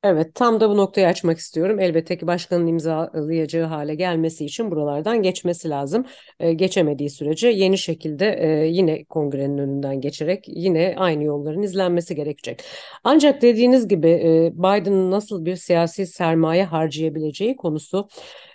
Evet, 0.04 0.34
tam 0.34 0.60
da 0.60 0.70
bu 0.70 0.76
noktayı 0.76 1.06
açmak 1.06 1.38
istiyorum. 1.38 1.80
Elbette 1.80 2.18
ki 2.18 2.26
başkanın 2.26 2.66
imzalayacağı 2.66 3.66
hale 3.66 3.94
gelmesi 3.94 4.44
için 4.44 4.70
buralardan 4.70 5.22
geçmesi 5.22 5.68
lazım. 5.68 6.06
Ee, 6.40 6.52
geçemediği 6.52 7.10
sürece 7.10 7.48
yeni 7.48 7.78
şekilde 7.78 8.26
e, 8.40 8.66
yine 8.66 9.04
kongrenin 9.04 9.58
önünden 9.58 10.00
geçerek 10.00 10.44
yine 10.48 10.94
aynı 10.98 11.24
yolların 11.24 11.62
izlenmesi 11.62 12.14
gerekecek. 12.14 12.62
Ancak 13.04 13.42
dediğiniz 13.42 13.88
gibi 13.88 14.08
e, 14.08 14.52
Biden'ın 14.54 15.10
nasıl 15.10 15.44
bir 15.44 15.56
siyasi 15.56 16.06
sermaye 16.06 16.64
harcayabileceği 16.64 17.56
konusu 17.56 18.08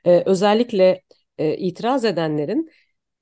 e, 0.05 0.23
özellikle 0.25 1.01
e, 1.37 1.57
itiraz 1.57 2.05
edenlerin 2.05 2.69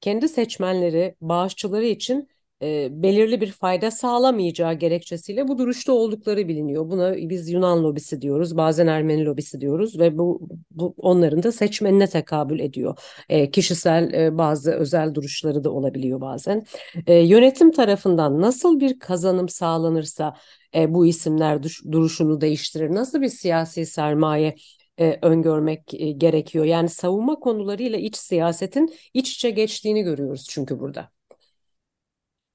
kendi 0.01 0.29
seçmenleri, 0.29 1.15
bağışçıları 1.21 1.85
için 1.85 2.29
e, 2.61 2.87
belirli 3.03 3.41
bir 3.41 3.51
fayda 3.51 3.91
sağlamayacağı 3.91 4.73
gerekçesiyle 4.73 5.47
bu 5.47 5.57
duruşta 5.57 5.93
oldukları 5.93 6.47
biliniyor. 6.47 6.89
Buna 6.89 7.15
biz 7.15 7.49
Yunan 7.49 7.83
lobisi 7.83 8.21
diyoruz, 8.21 8.57
bazen 8.57 8.87
Ermeni 8.87 9.25
lobisi 9.25 9.61
diyoruz 9.61 9.99
ve 9.99 10.17
bu, 10.17 10.49
bu 10.71 10.93
onların 10.97 11.43
da 11.43 11.51
seçmenine 11.51 12.07
tekabül 12.07 12.59
ediyor. 12.59 12.97
E, 13.29 13.51
kişisel 13.51 14.13
e, 14.13 14.37
bazı 14.37 14.71
özel 14.71 15.13
duruşları 15.13 15.63
da 15.63 15.71
olabiliyor 15.71 16.21
bazen. 16.21 16.65
E, 17.07 17.13
yönetim 17.13 17.71
tarafından 17.71 18.41
nasıl 18.41 18.79
bir 18.79 18.99
kazanım 18.99 19.49
sağlanırsa 19.49 20.33
e, 20.75 20.93
bu 20.93 21.05
isimler 21.05 21.63
duruşunu 21.91 22.41
değiştirir, 22.41 22.89
nasıl 22.95 23.21
bir 23.21 23.29
siyasi 23.29 23.85
sermaye 23.85 24.55
e, 24.97 25.19
öngörmek 25.21 25.93
e, 25.93 26.11
gerekiyor. 26.11 26.65
Yani 26.65 26.89
savunma 26.89 27.35
konularıyla 27.35 27.97
iç 27.99 28.15
siyasetin 28.17 28.93
iç 29.13 29.35
içe 29.35 29.49
geçtiğini 29.49 30.03
görüyoruz 30.03 30.47
çünkü 30.49 30.79
burada. 30.79 31.09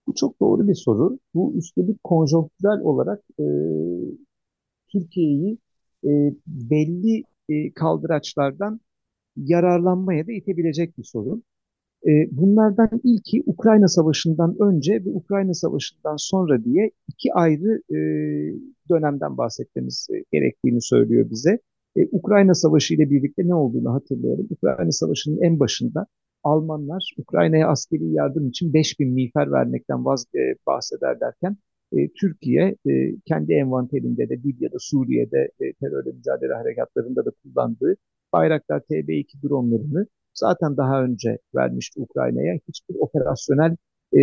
Bu 0.07 0.15
çok 0.15 0.41
doğru 0.41 0.69
bir 0.69 0.75
soru. 0.75 1.19
Bu 1.35 1.55
üstelik 1.57 2.05
konjonktürel 2.05 2.81
olarak 2.81 3.23
e, 3.41 3.45
Türkiye'yi 4.93 5.59
e, 6.05 6.11
belli 6.47 7.23
e, 7.49 7.73
kaldıraçlardan 7.73 8.81
yararlanmaya 9.37 10.27
da 10.27 10.33
itebilecek 10.33 10.99
bir 10.99 11.05
sorun. 11.05 11.43
E, 12.07 12.11
bunlardan 12.31 13.01
ilki 13.05 13.43
Ukrayna 13.47 13.89
Savaşı'ndan 13.89 14.57
önce 14.61 15.05
ve 15.05 15.11
Ukrayna 15.11 15.55
Savaşı'ndan 15.55 16.17
sonra 16.17 16.65
diye 16.65 16.91
iki 17.09 17.33
ayrı 17.33 17.83
e, 17.91 17.99
dönemden 18.91 19.39
bahsetmemiz 19.39 20.09
e, 20.15 20.25
gerektiğini 20.33 20.83
söylüyor 20.83 21.31
bize. 21.31 21.59
E, 21.97 22.09
Ukrayna 22.13 22.55
Savaşı 22.55 22.95
ile 22.95 23.11
birlikte 23.11 23.43
ne 23.47 23.55
olduğunu 23.55 23.95
hatırlayalım. 23.95 24.47
Ukrayna 24.51 24.93
Savaşı'nın 24.93 25.43
en 25.43 25.61
başında 25.61 26.07
Almanlar 26.45 27.15
Ukrayna'ya 27.19 27.69
askeri 27.69 28.13
yardım 28.13 28.49
için 28.49 28.73
5000 28.75 29.13
miğfer 29.13 29.53
vermekten 29.53 30.05
vaz 30.05 30.27
e, 30.35 30.41
bahseder 30.67 31.21
derken 31.21 31.57
e, 31.93 31.97
Türkiye 32.21 32.77
e, 32.89 32.93
kendi 33.25 33.53
envanterinde 33.53 34.29
de 34.29 34.37
Libya'da, 34.37 34.77
Suriye'de 34.79 35.51
e, 35.61 35.73
terörle 35.73 36.11
mücadele 36.13 36.55
harekatlarında 36.55 37.25
da 37.25 37.31
kullandığı 37.43 37.95
Bayraktar 38.33 38.81
TB2 38.81 39.49
dronlarını 39.49 40.07
zaten 40.35 40.77
daha 40.77 41.05
önce 41.05 41.39
vermişti 41.55 42.01
Ukrayna'ya. 42.01 42.55
Hiçbir 42.69 42.97
operasyonel 43.01 43.77
e, 44.13 44.21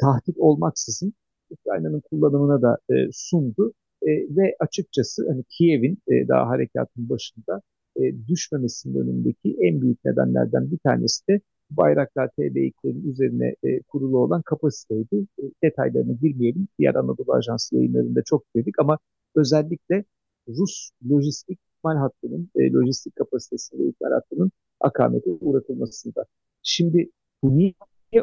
tahdit 0.00 0.38
olmaksızın 0.38 1.14
Ukrayna'nın 1.50 2.00
kullanımına 2.00 2.62
da 2.62 2.78
e, 2.90 2.94
sundu. 3.12 3.72
E, 4.06 4.36
ve 4.36 4.56
açıkçası 4.60 5.28
hani 5.28 5.44
Kiev'in 5.48 5.98
e, 6.08 6.28
daha 6.28 6.48
harekatın 6.48 7.08
başında 7.08 7.62
e, 7.96 8.28
düşmemesinin 8.28 9.00
önündeki 9.00 9.56
en 9.60 9.80
büyük 9.80 10.04
nedenlerden 10.04 10.70
bir 10.70 10.78
tanesi 10.78 11.28
de 11.28 11.40
Bayraktar 11.70 12.28
TB2'lerin 12.28 13.10
üzerine 13.10 13.54
e, 13.64 13.80
kurulu 13.82 14.18
olan 14.18 14.42
kapasiteydi. 14.42 15.26
E, 15.38 15.42
detaylarına 15.64 16.12
girmeyelim. 16.12 16.68
Diğer 16.78 16.94
Anadolu 16.94 17.32
Ajansı 17.32 17.76
yayınlarında 17.76 18.22
çok 18.26 18.44
dedik 18.56 18.78
ama 18.78 18.98
özellikle 19.34 20.04
Rus 20.48 20.90
lojistik 21.10 21.58
ikmal 21.78 21.96
hattının, 21.96 22.50
e, 22.56 22.72
lojistik 22.72 23.16
kapasitesi 23.16 23.78
ve 23.78 23.88
ikmal 23.88 24.10
hattının 24.10 24.50
akamete 24.80 25.30
uğratılmasında. 25.30 26.24
Şimdi 26.62 27.10
bu 27.42 27.56
niye 27.58 27.74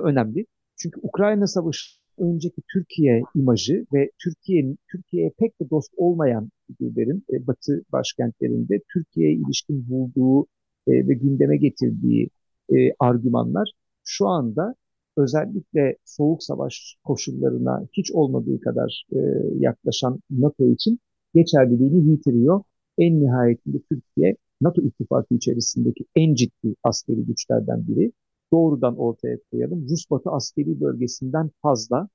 önemli? 0.03 0.45
Çünkü 0.75 0.99
Ukrayna 1.03 1.47
Savaşı 1.47 2.00
önceki 2.21 2.61
Türkiye 2.73 3.23
imajı 3.35 3.85
ve 3.93 4.11
Türkiye'nin 4.23 4.77
Türkiye'ye 4.91 5.31
pek 5.39 5.61
de 5.61 5.69
dost 5.69 5.91
olmayan 5.97 6.49
figürlerin 6.67 7.25
e, 7.33 7.47
Batı 7.47 7.83
başkentlerinde 7.91 8.81
Türkiye'ye 8.93 9.35
ilişkin 9.35 9.89
bulduğu 9.89 10.47
e, 10.87 10.91
ve 11.07 11.13
gündeme 11.13 11.57
getirdiği 11.57 12.29
e, 12.69 12.75
argümanlar 12.99 13.71
şu 14.03 14.27
anda 14.27 14.75
özellikle 15.17 15.97
soğuk 16.05 16.43
savaş 16.43 16.95
koşullarına 17.03 17.87
hiç 17.93 18.11
olmadığı 18.11 18.59
kadar 18.61 19.05
e, 19.15 19.19
yaklaşan 19.59 20.19
NATO 20.29 20.67
için 20.67 20.99
geçerliliğini 21.35 22.11
yitiriyor. 22.11 22.61
En 22.97 23.21
nihayetinde 23.21 23.77
Türkiye 23.89 24.35
NATO 24.61 24.81
ittifakı 24.81 25.35
içerisindeki 25.35 26.05
en 26.15 26.35
ciddi 26.35 26.75
askeri 26.83 27.25
güçlerden 27.25 27.87
biri. 27.87 28.11
Doğrudan 28.51 28.97
ortaya 28.97 29.37
koyalım. 29.51 29.87
Rus-Batı 29.89 30.29
askeri 30.29 30.81
bölgesinden 30.81 31.51
fazla 31.61 32.09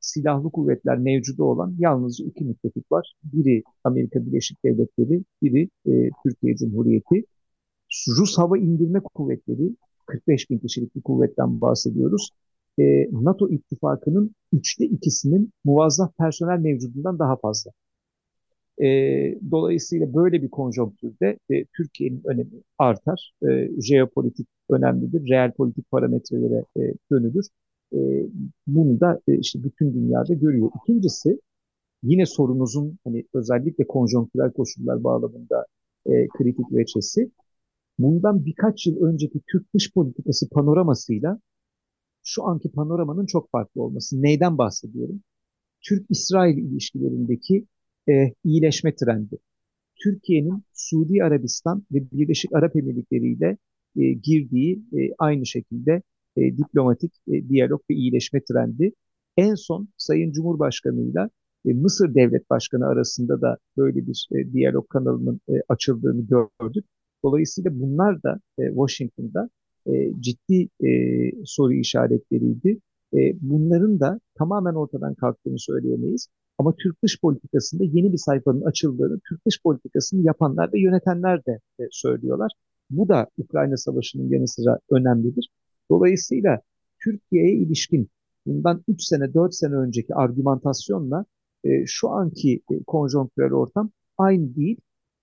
silahlı 0.00 0.50
kuvvetler 0.50 0.98
mevcudu 0.98 1.44
olan 1.44 1.76
yalnızca 1.78 2.24
iki 2.24 2.44
müttefik 2.44 2.92
var. 2.92 3.14
Biri 3.24 3.62
Amerika 3.84 4.26
Birleşik 4.26 4.64
Devletleri, 4.64 5.24
biri 5.42 5.68
e, 5.86 6.10
Türkiye 6.22 6.56
Cumhuriyeti. 6.56 7.24
Rus 8.18 8.38
Hava 8.38 8.58
İndirme 8.58 9.00
Kuvvetleri, 9.00 9.76
45 10.06 10.50
bin 10.50 10.58
kişilik 10.58 10.96
bir 10.96 11.02
kuvvetten 11.02 11.60
bahsediyoruz. 11.60 12.30
E, 12.78 13.08
NATO 13.12 13.48
ittifakının 13.48 14.34
üçte 14.52 14.84
ikisinin 14.84 15.52
muvazzaf 15.64 16.16
personel 16.18 16.58
mevcudundan 16.58 17.18
daha 17.18 17.36
fazla. 17.36 17.70
E, 18.82 18.86
dolayısıyla 19.50 20.14
böyle 20.14 20.42
bir 20.42 20.48
konjonktürde 20.48 21.38
e, 21.50 21.64
Türkiye'nin 21.76 22.22
önemi 22.24 22.62
artar. 22.78 23.32
E, 23.48 23.70
jeopolitik 23.82 24.48
önemlidir, 24.70 25.28
reel 25.30 25.52
politik 25.52 25.90
parametrelere 25.90 26.64
e, 26.76 26.94
dönülür. 27.10 27.46
E, 27.92 27.98
bunu 28.66 29.00
da 29.00 29.20
e, 29.28 29.38
işte 29.38 29.64
bütün 29.64 29.94
dünyada 29.94 30.34
görüyor. 30.34 30.70
İkincisi 30.82 31.40
yine 32.02 32.26
sorunuzun 32.26 32.98
hani 33.04 33.24
özellikle 33.34 33.86
konjonktürel 33.86 34.52
koşullar 34.52 35.04
bağlamında 35.04 35.66
e, 36.06 36.28
kritik 36.28 36.72
veçesi 36.72 37.30
bundan 37.98 38.44
birkaç 38.46 38.86
yıl 38.86 39.02
önceki 39.02 39.40
Türk 39.52 39.74
dış 39.74 39.92
politikası 39.94 40.48
panoramasıyla 40.48 41.40
şu 42.24 42.44
anki 42.44 42.70
panoramanın 42.72 43.26
çok 43.26 43.50
farklı 43.50 43.82
olması. 43.82 44.22
Neyden 44.22 44.58
bahsediyorum? 44.58 45.20
Türk-İsrail 45.80 46.58
ilişkilerindeki 46.58 47.66
e, 48.08 48.32
iyileşme 48.44 48.94
trendi. 48.94 49.38
Türkiye'nin 50.02 50.62
Suudi 50.74 51.24
Arabistan 51.24 51.82
ve 51.92 52.10
Birleşik 52.12 52.54
Arap 52.54 52.76
Emirlikleri 52.76 53.32
ile 53.32 53.56
e, 53.96 54.12
girdiği 54.12 54.82
e, 54.92 55.14
aynı 55.18 55.46
şekilde 55.46 56.02
e, 56.36 56.56
diplomatik 56.56 57.12
e, 57.28 57.48
diyalog 57.48 57.80
ve 57.90 57.94
iyileşme 57.94 58.40
trendi. 58.44 58.92
En 59.36 59.54
son 59.54 59.88
Sayın 59.96 60.32
Cumhurbaşkanı'yla 60.32 61.30
e, 61.66 61.72
Mısır 61.72 62.14
Devlet 62.14 62.50
Başkanı 62.50 62.86
arasında 62.86 63.40
da 63.40 63.58
böyle 63.76 64.06
bir 64.06 64.28
e, 64.32 64.52
diyalog 64.52 64.88
kanalının 64.88 65.40
e, 65.48 65.52
açıldığını 65.68 66.26
gördük. 66.26 66.84
Dolayısıyla 67.24 67.70
bunlar 67.80 68.22
da 68.22 68.40
e, 68.58 68.62
Washington'da 68.68 69.50
e, 69.86 70.12
ciddi 70.20 70.68
e, 70.84 70.90
soru 71.44 71.72
işaretleriydi. 71.72 72.78
E, 73.14 73.18
bunların 73.40 74.00
da 74.00 74.20
tamamen 74.34 74.74
ortadan 74.74 75.14
kalktığını 75.14 75.58
söyleyemeyiz. 75.58 76.28
Ama 76.58 76.74
Türk 76.76 77.02
dış 77.02 77.20
politikasında 77.20 77.84
yeni 77.84 78.12
bir 78.12 78.18
sayfanın 78.18 78.62
açıldığını, 78.62 79.20
Türk 79.28 79.46
dış 79.46 79.62
politikasını 79.62 80.22
yapanlar 80.22 80.72
ve 80.72 80.80
yönetenler 80.80 81.46
de 81.46 81.60
e, 81.80 81.82
söylüyorlar. 81.90 82.52
Bu 82.90 83.08
da 83.08 83.26
Ukrayna 83.38 83.76
Savaşı'nın 83.76 84.28
yanı 84.28 84.48
sıra 84.48 84.78
önemlidir. 84.90 85.50
Dolayısıyla 85.90 86.60
Türkiye'ye 87.04 87.54
ilişkin 87.54 88.10
bundan 88.46 88.84
3 88.88 89.02
sene 89.02 89.34
4 89.34 89.54
sene 89.54 89.74
önceki 89.74 90.14
argümantasyonla 90.14 91.24
e, 91.64 91.86
şu 91.86 92.08
anki 92.08 92.62
e, 92.70 92.82
konjonktürel 92.86 93.52
ortam 93.52 93.90
aynı 94.18 94.56
değil. 94.56 94.76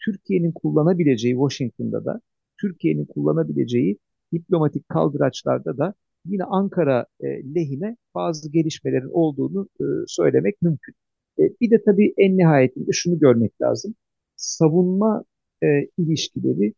Türkiye'nin 0.05 0.51
kullanabileceği 0.51 1.33
Washington'da 1.33 2.05
da, 2.05 2.21
Türkiye'nin 2.61 3.05
kullanabileceği 3.05 3.97
diplomatik 4.33 4.89
kaldıraçlarda 4.89 5.77
da 5.77 5.93
yine 6.25 6.43
Ankara 6.43 7.05
e, 7.19 7.27
lehine 7.55 7.97
bazı 8.15 8.51
gelişmelerin 8.51 9.09
olduğunu 9.11 9.67
söylemek 10.07 10.61
mümkün. 10.61 10.95
E, 11.39 11.43
bir 11.61 11.71
de 11.71 11.83
tabii 11.85 12.13
en 12.17 12.37
nihayetinde 12.37 12.91
şunu 12.93 13.19
görmek 13.19 13.61
lazım. 13.61 13.95
Savunma 14.35 15.23
e, 15.63 15.67
ilişkileri 15.97 16.73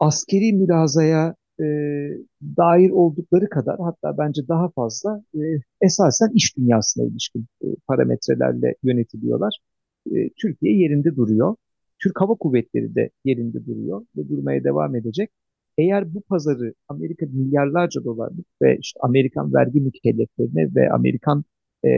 askeri 0.00 0.52
mülazaya 0.52 1.34
e, 1.60 1.64
dair 2.42 2.90
oldukları 2.90 3.48
kadar 3.48 3.76
hatta 3.80 4.18
bence 4.18 4.48
daha 4.48 4.70
fazla 4.70 5.22
e, 5.34 5.40
esasen 5.80 6.30
iş 6.34 6.56
dünyasına 6.56 7.04
ilişkin 7.04 7.46
e, 7.62 7.66
parametrelerle 7.86 8.74
yönetiliyorlar. 8.82 9.58
E, 10.12 10.30
Türkiye 10.36 10.76
yerinde 10.76 11.16
duruyor. 11.16 11.56
Türk 12.02 12.20
Hava 12.20 12.34
Kuvvetleri 12.34 12.94
de 12.94 13.10
yerinde 13.24 13.66
duruyor 13.66 14.06
ve 14.16 14.28
durmaya 14.28 14.64
devam 14.64 14.96
edecek. 14.96 15.30
Eğer 15.78 16.14
bu 16.14 16.20
pazarı 16.20 16.74
Amerika 16.88 17.26
milyarlarca 17.26 18.04
dolarlık 18.04 18.46
ve 18.62 18.78
işte 18.80 19.00
Amerikan 19.02 19.54
vergi 19.54 19.80
mükelleflerine 19.80 20.74
ve 20.74 20.90
Amerikan 20.92 21.44
e, 21.84 21.88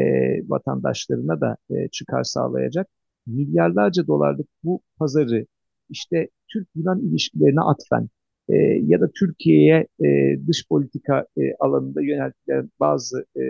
vatandaşlarına 0.49 1.41
da 1.41 1.57
e, 1.71 1.89
çıkar 1.89 2.25
sağlayacak 2.25 2.89
milyarlarca 3.27 4.07
dolarlık 4.07 4.47
bu 4.65 4.81
pazarı 4.99 5.47
işte 5.91 6.29
Türk-Yunan 6.53 7.01
ilişkilerine 7.01 7.61
atfen 7.61 8.09
e, 8.49 8.55
ya 8.83 9.01
da 9.01 9.11
Türkiye'ye 9.19 9.87
e, 10.05 10.39
dış 10.47 10.69
politika 10.69 11.27
e, 11.37 11.41
alanında 11.61 12.03
yöneltilen 12.03 12.71
bazı 12.81 13.27
e, 13.37 13.43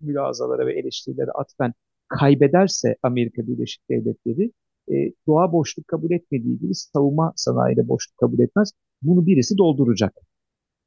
mülazalara 0.00 0.66
ve 0.66 0.78
eleştirilere 0.78 1.30
atfen 1.30 1.72
kaybederse 2.08 2.96
Amerika 3.02 3.46
Birleşik 3.46 3.90
Devletleri 3.90 4.52
e, 4.92 5.12
doğa 5.26 5.52
boşluk 5.52 5.88
kabul 5.88 6.10
etmediği 6.10 6.58
gibi 6.58 6.74
savunma 6.74 7.32
sanayide 7.36 7.88
boşluk 7.88 8.16
kabul 8.16 8.38
etmez. 8.38 8.72
Bunu 9.02 9.26
birisi 9.26 9.58
dolduracak. 9.58 10.14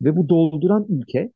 Ve 0.01 0.17
bu 0.17 0.29
dolduran 0.29 0.86
ülke 0.89 1.32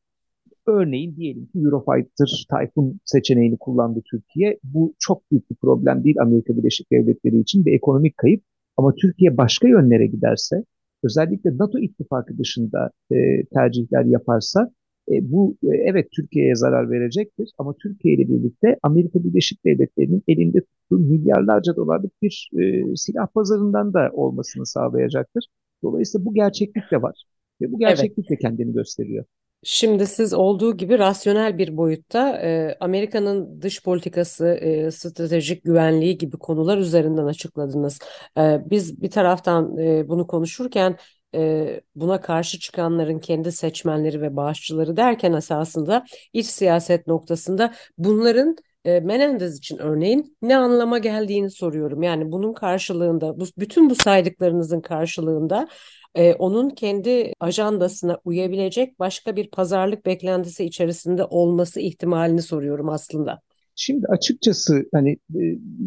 örneğin 0.70 1.16
diyelim 1.16 1.46
ki 1.46 1.58
Eurofighter 1.58 2.46
Typhoon 2.50 3.00
seçeneğini 3.04 3.58
kullandı 3.58 4.02
Türkiye. 4.10 4.58
Bu 4.64 4.94
çok 4.98 5.30
büyük 5.30 5.50
bir 5.50 5.56
problem 5.56 6.04
değil 6.04 6.16
Amerika 6.20 6.56
Birleşik 6.56 6.92
Devletleri 6.92 7.38
için 7.38 7.66
bir 7.66 7.72
ekonomik 7.72 8.16
kayıp. 8.16 8.42
Ama 8.76 8.94
Türkiye 8.94 9.36
başka 9.36 9.68
yönlere 9.68 10.06
giderse 10.06 10.64
özellikle 11.04 11.58
NATO 11.58 11.78
ittifakı 11.78 12.38
dışında 12.38 12.90
e, 13.12 13.44
tercihler 13.44 14.04
yaparsa 14.04 14.70
e, 15.10 15.32
bu 15.32 15.56
e, 15.62 15.68
evet 15.68 16.08
Türkiye'ye 16.12 16.54
zarar 16.54 16.90
verecektir 16.90 17.50
ama 17.58 17.74
Türkiye 17.82 18.14
ile 18.14 18.28
birlikte 18.28 18.78
Amerika 18.82 19.24
Birleşik 19.24 19.64
Devletleri'nin 19.64 20.22
elinde 20.28 20.60
tuttuğu 20.60 20.98
milyarlarca 20.98 21.76
dolarlık 21.76 22.22
bir 22.22 22.50
e, 22.58 22.96
silah 22.96 23.26
pazarından 23.26 23.94
da 23.94 24.10
olmasını 24.12 24.66
sağlayacaktır. 24.66 25.46
Dolayısıyla 25.82 26.24
bu 26.24 26.34
gerçeklik 26.34 26.90
de 26.92 27.02
var 27.02 27.24
ve 27.60 27.72
bu 27.72 27.78
gerçeklik 27.78 28.26
evet. 28.30 28.30
de 28.30 28.36
kendini 28.36 28.72
gösteriyor. 28.72 29.24
Şimdi 29.64 30.06
siz 30.06 30.34
olduğu 30.34 30.76
gibi 30.76 30.98
rasyonel 30.98 31.58
bir 31.58 31.76
boyutta 31.76 32.38
e, 32.42 32.76
Amerika'nın 32.80 33.62
dış 33.62 33.82
politikası, 33.82 34.46
e, 34.48 34.90
stratejik 34.90 35.64
güvenliği 35.64 36.18
gibi 36.18 36.36
konular 36.38 36.78
üzerinden 36.78 37.24
açıkladınız. 37.26 37.98
E, 38.38 38.60
biz 38.70 39.02
bir 39.02 39.10
taraftan 39.10 39.78
e, 39.78 40.08
bunu 40.08 40.26
konuşurken 40.26 40.96
e, 41.34 41.80
buna 41.94 42.20
karşı 42.20 42.58
çıkanların 42.60 43.18
kendi 43.18 43.52
seçmenleri 43.52 44.20
ve 44.22 44.36
bağışçıları 44.36 44.96
derken 44.96 45.32
esasında 45.32 46.04
iç 46.32 46.46
siyaset 46.46 47.06
noktasında 47.06 47.74
bunların 47.98 48.56
e, 48.88 49.00
Menendez 49.00 49.58
için 49.58 49.78
örneğin 49.78 50.36
ne 50.42 50.56
anlama 50.56 50.98
geldiğini 50.98 51.50
soruyorum. 51.50 52.02
Yani 52.02 52.32
bunun 52.32 52.52
karşılığında, 52.52 53.40
bu, 53.40 53.44
bütün 53.58 53.90
bu 53.90 53.94
saydıklarınızın 53.94 54.80
karşılığında 54.80 55.68
e, 56.14 56.34
onun 56.34 56.70
kendi 56.70 57.32
ajandasına 57.40 58.18
uyabilecek 58.24 58.98
başka 58.98 59.36
bir 59.36 59.50
pazarlık 59.50 60.06
beklentisi 60.06 60.64
içerisinde 60.64 61.24
olması 61.24 61.80
ihtimalini 61.80 62.42
soruyorum 62.42 62.88
aslında. 62.88 63.40
Şimdi 63.74 64.06
açıkçası 64.06 64.82
hani 64.92 65.10
e, 65.12 65.42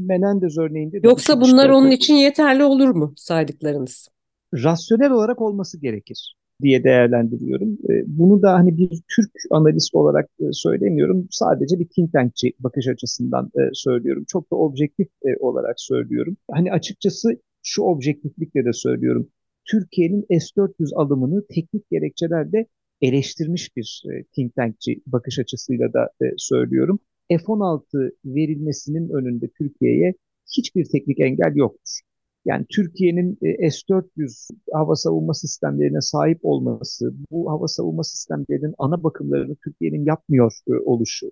Menendez 0.07 0.57
örneğinde 0.57 0.99
Yoksa 1.03 1.41
bunlar 1.41 1.69
onun 1.69 1.91
için 1.91 2.13
yeterli 2.15 2.63
olur 2.63 2.89
mu 2.89 3.13
saydıklarınız? 3.15 4.07
Rasyonel 4.53 5.11
olarak 5.11 5.41
olması 5.41 5.81
gerekir 5.81 6.35
diye 6.61 6.83
değerlendiriyorum. 6.83 7.73
E, 7.89 8.03
bunu 8.07 8.41
da 8.41 8.53
hani 8.53 8.77
bir 8.77 8.89
Türk 8.89 9.31
analist 9.49 9.95
olarak 9.95 10.29
e, 10.39 10.43
söylemiyorum. 10.51 11.27
Sadece 11.31 11.79
bir 11.79 11.87
think 11.87 12.13
tankçi 12.13 12.53
bakış 12.59 12.87
açısından 12.87 13.51
e, 13.55 13.61
söylüyorum. 13.73 14.25
Çok 14.27 14.51
da 14.51 14.55
objektif 14.55 15.07
olarak 15.39 15.75
söylüyorum. 15.77 16.37
Hani 16.51 16.71
açıkçası 16.71 17.41
şu 17.63 17.81
objektiflikle 17.81 18.65
de 18.65 18.73
söylüyorum. 18.73 19.29
Türkiye'nin 19.65 20.21
S-400 20.39 20.95
alımını 20.95 21.47
teknik 21.47 21.89
gerekçelerle 21.89 22.65
eleştirmiş 23.01 23.77
bir 23.77 24.03
think 24.35 24.55
tankçi 24.55 25.01
bakış 25.07 25.39
açısıyla 25.39 25.93
da 25.93 26.09
söylüyorum. 26.37 26.99
F-16 27.29 28.11
verilmesinin 28.25 29.09
önünde 29.09 29.47
Türkiye'ye 29.57 30.13
hiçbir 30.57 30.85
teknik 30.85 31.19
engel 31.19 31.55
yoktur. 31.55 32.01
Yani 32.45 32.65
Türkiye'nin 32.69 33.37
e, 33.41 33.71
S-400 33.71 34.49
hava 34.73 34.95
savunma 34.95 35.33
sistemlerine 35.33 36.01
sahip 36.01 36.39
olması, 36.43 37.13
bu 37.31 37.51
hava 37.51 37.67
savunma 37.67 38.03
sistemlerinin 38.03 38.75
ana 38.77 39.03
bakımlarını 39.03 39.55
Türkiye'nin 39.63 40.05
yapmıyor 40.05 40.53
e, 40.67 40.71
oluşu, 40.85 41.31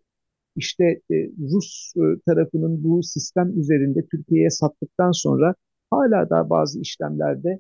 işte 0.56 0.84
e, 1.12 1.16
Rus 1.40 1.94
tarafının 2.26 2.84
bu 2.84 3.04
sistem 3.04 3.60
üzerinde 3.60 4.06
Türkiye'ye 4.12 4.50
sattıktan 4.50 5.12
sonra 5.12 5.56
hala 5.92 6.30
da 6.30 6.50
bazı 6.50 6.82
işlemlerde 6.82 7.60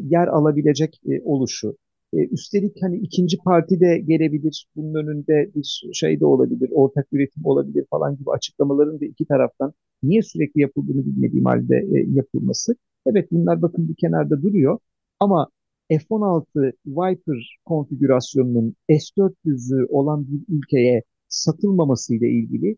yer 0.00 0.26
alabilecek 0.26 1.00
oluşu, 1.24 1.76
üstelik 2.12 2.82
hani 2.82 2.96
ikinci 2.96 3.38
parti 3.38 3.80
de 3.80 3.98
gelebilir, 3.98 4.66
bunun 4.76 4.94
önünde 4.94 5.50
bir 5.54 5.90
şey 5.92 6.20
de 6.20 6.26
olabilir, 6.26 6.70
ortak 6.72 7.06
üretim 7.12 7.46
olabilir 7.46 7.86
falan 7.90 8.16
gibi 8.16 8.30
açıklamaların 8.30 9.00
da 9.00 9.04
iki 9.04 9.24
taraftan 9.24 9.72
niye 10.02 10.22
sürekli 10.22 10.60
yapıldığını 10.60 11.06
bilmediğim 11.06 11.44
halde 11.44 11.76
e, 11.76 12.06
yapılması. 12.14 12.74
Evet 13.06 13.28
bunlar 13.32 13.62
bakın 13.62 13.88
bir 13.88 13.94
kenarda 13.94 14.42
duruyor 14.42 14.78
ama 15.20 15.48
F-16 15.90 16.72
Viper 16.86 17.58
konfigürasyonunun 17.64 18.74
S-400'ü 18.88 19.86
olan 19.88 20.26
bir 20.28 20.56
ülkeye 20.56 21.02
satılmaması 21.28 22.14
ile 22.14 22.30
ilgili 22.30 22.76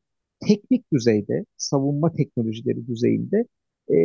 teknik 0.48 0.92
düzeyde, 0.92 1.44
savunma 1.56 2.12
teknolojileri 2.12 2.86
düzeyinde 2.86 3.44
e, 3.88 3.96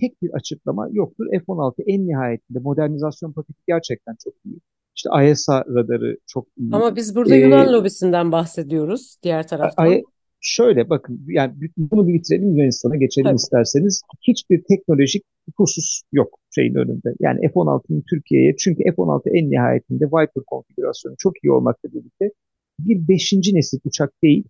tek 0.00 0.22
bir 0.22 0.30
açıklama 0.30 0.88
yoktur. 0.92 1.26
F-16 1.30 1.82
en 1.86 2.06
nihayetinde 2.06 2.58
modernizasyon 2.58 3.32
paketi 3.32 3.62
gerçekten 3.66 4.16
çok 4.24 4.34
iyi. 4.44 4.60
İşte 4.96 5.10
AESA 5.10 5.64
radarı 5.68 6.16
çok 6.26 6.46
iyi. 6.56 6.70
Ama 6.72 6.96
biz 6.96 7.16
burada 7.16 7.34
Yunan 7.34 7.68
ee, 7.68 7.72
lobisinden 7.72 8.32
bahsediyoruz 8.32 9.16
diğer 9.22 9.48
taraftan. 9.48 10.02
Şöyle 10.44 10.90
bakın 10.90 11.24
yani 11.28 11.54
bunu 11.76 12.08
bir 12.08 12.14
bitirelim 12.14 12.56
Yunanistan'a 12.56 12.96
geçelim 12.96 13.26
Tabii. 13.26 13.36
isterseniz. 13.36 14.02
Hiçbir 14.28 14.62
teknolojik 14.68 15.24
husus 15.56 16.02
yok 16.12 16.38
şeyin 16.54 16.74
önünde. 16.74 17.14
Yani 17.20 17.40
F-16'nın 17.40 18.02
Türkiye'ye 18.10 18.56
çünkü 18.56 18.82
F-16 18.84 19.38
en 19.38 19.50
nihayetinde 19.50 20.04
Viper 20.04 20.44
konfigürasyonu 20.46 21.14
çok 21.18 21.44
iyi 21.44 21.50
olmakla 21.52 21.88
birlikte 21.92 22.30
bir 22.78 23.08
beşinci 23.08 23.54
nesil 23.54 23.78
uçak 23.84 24.22
değil 24.22 24.44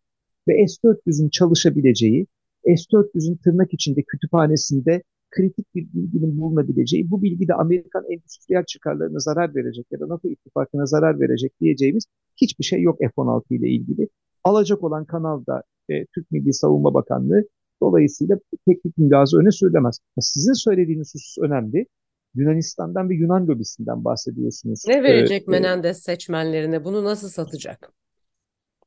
ve 0.48 0.66
S-400'ün 0.66 1.28
çalışabileceği, 1.28 2.26
S-400'ün 2.64 3.37
tırnak 3.37 3.74
içinde 3.74 4.02
kütüphanesinde 4.02 5.02
kritik 5.31 5.74
bir 5.74 5.87
bilginin 5.94 6.40
bulunabileceği, 6.40 7.11
bu 7.11 7.22
bilgi 7.22 7.48
de 7.48 7.55
Amerikan 7.55 8.05
endüstriyel 8.11 8.64
çıkarlarına 8.64 9.18
zarar 9.18 9.55
verecek 9.55 9.87
ya 9.90 10.00
da 10.00 10.09
NATO 10.09 10.28
ittifakına 10.28 10.87
zarar 10.87 11.20
verecek 11.20 11.61
diyeceğimiz 11.61 12.05
hiçbir 12.37 12.64
şey 12.64 12.83
yok 12.83 12.98
F-16 12.98 13.42
ile 13.50 13.68
ilgili. 13.68 14.09
Alacak 14.44 14.85
olan 14.85 15.05
kanal 15.05 15.46
da 15.46 15.62
e, 15.88 16.07
Türk 16.07 16.31
Milli 16.31 16.52
Savunma 16.52 16.94
Bakanlığı 16.94 17.44
dolayısıyla 17.83 18.38
teknik 18.68 18.98
müdahale 18.98 19.37
öne 19.37 19.50
sürülemez. 19.50 19.98
Sizin 20.20 20.52
söylediğiniz 20.52 21.14
husus 21.14 21.38
önemli. 21.38 21.87
Yunanistan'dan 22.35 23.11
ve 23.11 23.14
Yunan 23.14 23.46
lobisinden 23.46 24.05
bahsediyorsunuz. 24.05 24.85
Ne 24.88 25.02
verecek 25.02 25.42
ee, 25.48 25.50
Menendez 25.50 26.02
seçmenlerine? 26.02 26.85
Bunu 26.85 27.05
nasıl 27.05 27.28
satacak? 27.28 27.92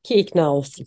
Ki 0.02 0.14
ikna 0.14 0.54
olsun. 0.54 0.86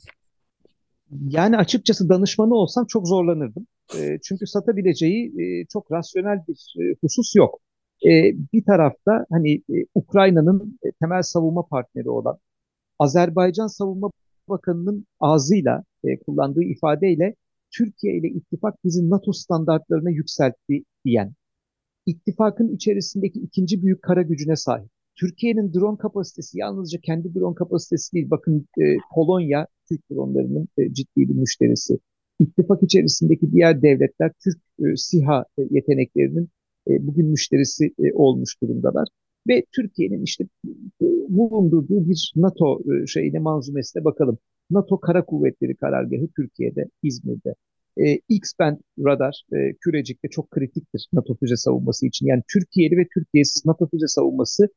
Yani 1.30 1.58
açıkçası 1.58 2.10
danışmanı 2.10 2.56
olsam 2.56 2.86
çok 2.86 3.08
zorlanırdım. 3.08 3.68
E, 3.98 4.20
çünkü 4.24 4.48
satabileceği 4.48 5.28
e, 5.42 5.66
çok 5.66 5.92
rasyonel 5.92 6.40
bir 6.48 6.76
e, 6.82 6.96
husus 7.02 7.36
yok. 7.36 7.60
E, 8.06 8.10
bir 8.54 8.64
tarafta 8.66 9.26
hani 9.32 9.54
e, 9.56 9.86
Ukrayna'nın 9.96 10.80
e, 10.84 10.92
temel 10.92 11.22
savunma 11.22 11.68
partneri 11.68 12.10
olan 12.10 12.38
Azerbaycan 13.00 13.68
Savunma 13.68 14.10
Bakanı'nın 14.50 15.06
ağzıyla 15.20 15.84
e, 16.04 16.20
kullandığı 16.20 16.64
ifadeyle 16.64 17.36
Türkiye 17.72 18.18
ile 18.18 18.28
ittifak 18.28 18.86
bizi 18.86 19.10
NATO 19.10 19.34
standartlarına 19.34 20.10
yükseltti 20.10 20.84
diyen, 21.06 21.34
ittifakın 22.06 22.76
içerisindeki 22.76 23.40
ikinci 23.40 23.84
büyük 23.84 24.02
kara 24.02 24.22
gücüne 24.22 24.56
sahip. 24.56 24.90
Türkiye'nin 25.16 25.74
drone 25.74 25.98
kapasitesi 25.98 26.60
yalnızca 26.60 27.00
kendi 27.00 27.34
drone 27.34 27.56
kapasitesi 27.56 28.14
değil. 28.14 28.30
Bakın 28.30 28.68
e, 28.82 28.84
Polonya 29.16 29.68
Türk 29.90 30.12
dronlarının 30.12 30.68
e, 30.78 30.94
ciddi 30.94 31.30
bir 31.30 31.36
müşterisi. 31.36 32.00
İttifak 32.40 32.84
içerisindeki 32.84 33.52
diğer 33.52 33.82
devletler 33.82 34.32
Türk 34.44 34.58
e, 34.80 34.96
SİHA 34.96 35.46
e, 35.58 35.62
yeteneklerinin 35.70 36.50
e, 36.88 37.08
bugün 37.08 37.26
müşterisi 37.26 37.86
e, 37.86 38.14
olmuş 38.14 38.62
durumdalar. 38.64 39.08
Ve 39.48 39.64
Türkiye'nin 39.76 40.24
işte 40.24 40.46
bulundurduğu 41.30 42.10
bir 42.10 42.34
NATO 42.36 42.80
e, 42.80 43.08
şeyine 43.08 43.40
manzumesine 43.40 44.04
bakalım. 44.04 44.38
NATO 44.72 45.00
Kara 45.00 45.26
Kuvvetleri 45.26 45.76
Karargahı 45.76 46.28
Türkiye'de, 46.36 46.86
İzmir'de. 47.04 47.56
E, 47.98 48.20
X-band 48.30 48.78
radar 49.00 49.42
e, 49.54 49.58
Kürecik'te 49.82 50.30
çok 50.30 50.52
kritiktir 50.52 51.08
NATO 51.14 51.36
füze 51.36 51.56
savunması 51.56 52.08
için. 52.08 52.26
Yani 52.26 52.42
Türkiye'li 52.54 52.98
ve 52.98 53.08
Türkiye'siz 53.14 53.66
NATO 53.66 53.88
füze 53.90 54.08
savunması 54.08 54.68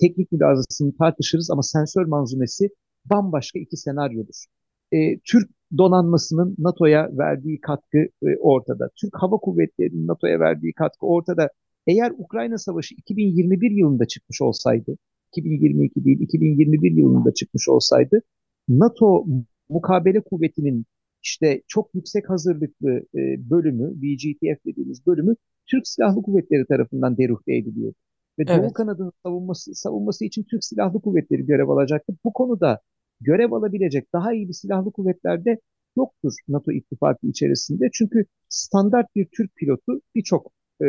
teknik 0.00 0.32
mülazasını 0.32 0.96
tartışırız 0.96 1.50
ama 1.50 1.62
sensör 1.62 2.04
manzumesi 2.04 2.68
bambaşka 3.04 3.58
iki 3.58 3.76
senaryodur. 3.76 4.44
E, 4.92 5.18
Türk 5.18 5.50
donanmasının 5.78 6.54
NATO'ya 6.58 7.10
verdiği 7.12 7.60
katkı 7.60 7.98
e, 7.98 8.36
ortada. 8.40 8.88
Türk 9.00 9.14
Hava 9.14 9.36
Kuvvetleri'nin 9.36 10.06
NATO'ya 10.06 10.40
verdiği 10.40 10.72
katkı 10.72 11.06
ortada. 11.06 11.48
Eğer 11.86 12.12
Ukrayna 12.18 12.58
Savaşı 12.58 12.94
2021 12.94 13.70
yılında 13.70 14.06
çıkmış 14.06 14.42
olsaydı, 14.42 14.96
2022 15.32 16.04
değil 16.04 16.20
2021 16.20 16.92
yılında 16.92 17.34
çıkmış 17.34 17.68
olsaydı, 17.68 18.22
NATO 18.68 19.26
mukabele 19.68 20.20
kuvvetinin 20.20 20.86
işte 21.22 21.62
çok 21.68 21.94
yüksek 21.94 22.30
hazırlıklı 22.30 22.90
e, 22.90 23.50
bölümü, 23.50 23.90
VGTF 23.90 24.64
dediğimiz 24.66 25.06
bölümü 25.06 25.34
Türk 25.66 25.88
Silahlı 25.88 26.22
Kuvvetleri 26.22 26.66
tarafından 26.66 27.16
deruhte 27.16 27.56
ediliyor. 27.56 27.92
Ve 28.38 28.44
evet. 28.46 28.62
Doğu 28.62 28.72
kanadının 28.72 29.12
savunması, 29.22 29.74
savunması 29.74 30.24
için 30.24 30.42
Türk 30.42 30.64
Silahlı 30.64 31.00
Kuvvetleri 31.00 31.46
görev 31.46 31.68
alacaktı. 31.68 32.14
Bu 32.24 32.32
konuda 32.32 32.80
görev 33.20 33.52
alabilecek 33.52 34.12
daha 34.12 34.32
iyi 34.34 34.48
bir 34.48 34.52
silahlı 34.52 34.92
kuvvetlerde 34.92 35.60
yoktur 35.96 36.32
NATO 36.48 36.72
ittifakı 36.72 37.26
içerisinde. 37.26 37.88
Çünkü 37.92 38.24
standart 38.48 39.06
bir 39.16 39.28
Türk 39.36 39.56
pilotu 39.56 40.00
birçok 40.14 40.52
e, 40.84 40.86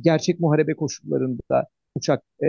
gerçek 0.00 0.40
muharebe 0.40 0.74
koşullarında 0.74 1.68
uçak 1.94 2.22
e, 2.44 2.48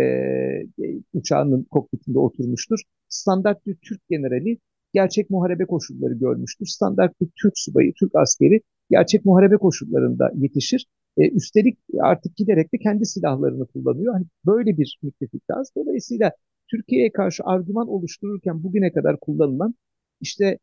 uçağının 1.14 1.64
kokpitinde 1.64 2.20
oturmuştur. 2.20 2.80
Standart 3.10 3.66
bir 3.66 3.76
Türk 3.76 4.08
generali 4.10 4.58
gerçek 4.94 5.30
muharebe 5.30 5.66
koşulları 5.66 6.14
görmüştür. 6.14 6.66
Standart 6.66 7.22
bir 7.22 7.28
Türk 7.42 7.54
subayı, 7.56 7.94
Türk 7.94 8.16
askeri 8.16 8.62
gerçek 8.90 9.26
muharebe 9.26 9.58
koşullarında 9.58 10.32
yetişir. 10.36 10.88
E, 11.18 11.30
üstelik 11.30 11.78
artık 12.02 12.36
giderek 12.36 12.74
de 12.74 12.78
kendi 12.78 13.06
silahlarını 13.06 13.66
kullanıyor. 13.68 14.14
Hani 14.14 14.26
böyle 14.46 14.78
bir 14.78 15.00
müttefik 15.04 15.50
lazım. 15.52 15.74
Dolayısıyla 15.78 16.32
Türkiye'ye 16.72 17.12
karşı 17.12 17.44
argüman 17.44 17.88
oluştururken 17.88 18.64
bugüne 18.64 18.92
kadar 18.92 19.20
kullanılan 19.20 19.76
işte 20.22 20.58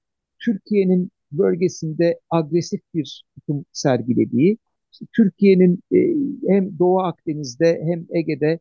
Türkiye'nin 0.45 1.11
bölgesinde 1.33 2.21
agresif 2.31 2.81
bir 2.95 3.25
tutum 3.35 3.65
sergilediği, 3.73 4.59
Türkiye'nin 5.17 5.81
e, 5.93 5.99
hem 6.49 6.79
Doğu 6.79 7.01
Akdeniz'de 7.01 7.81
hem 7.85 8.07
Ege'de 8.11 8.59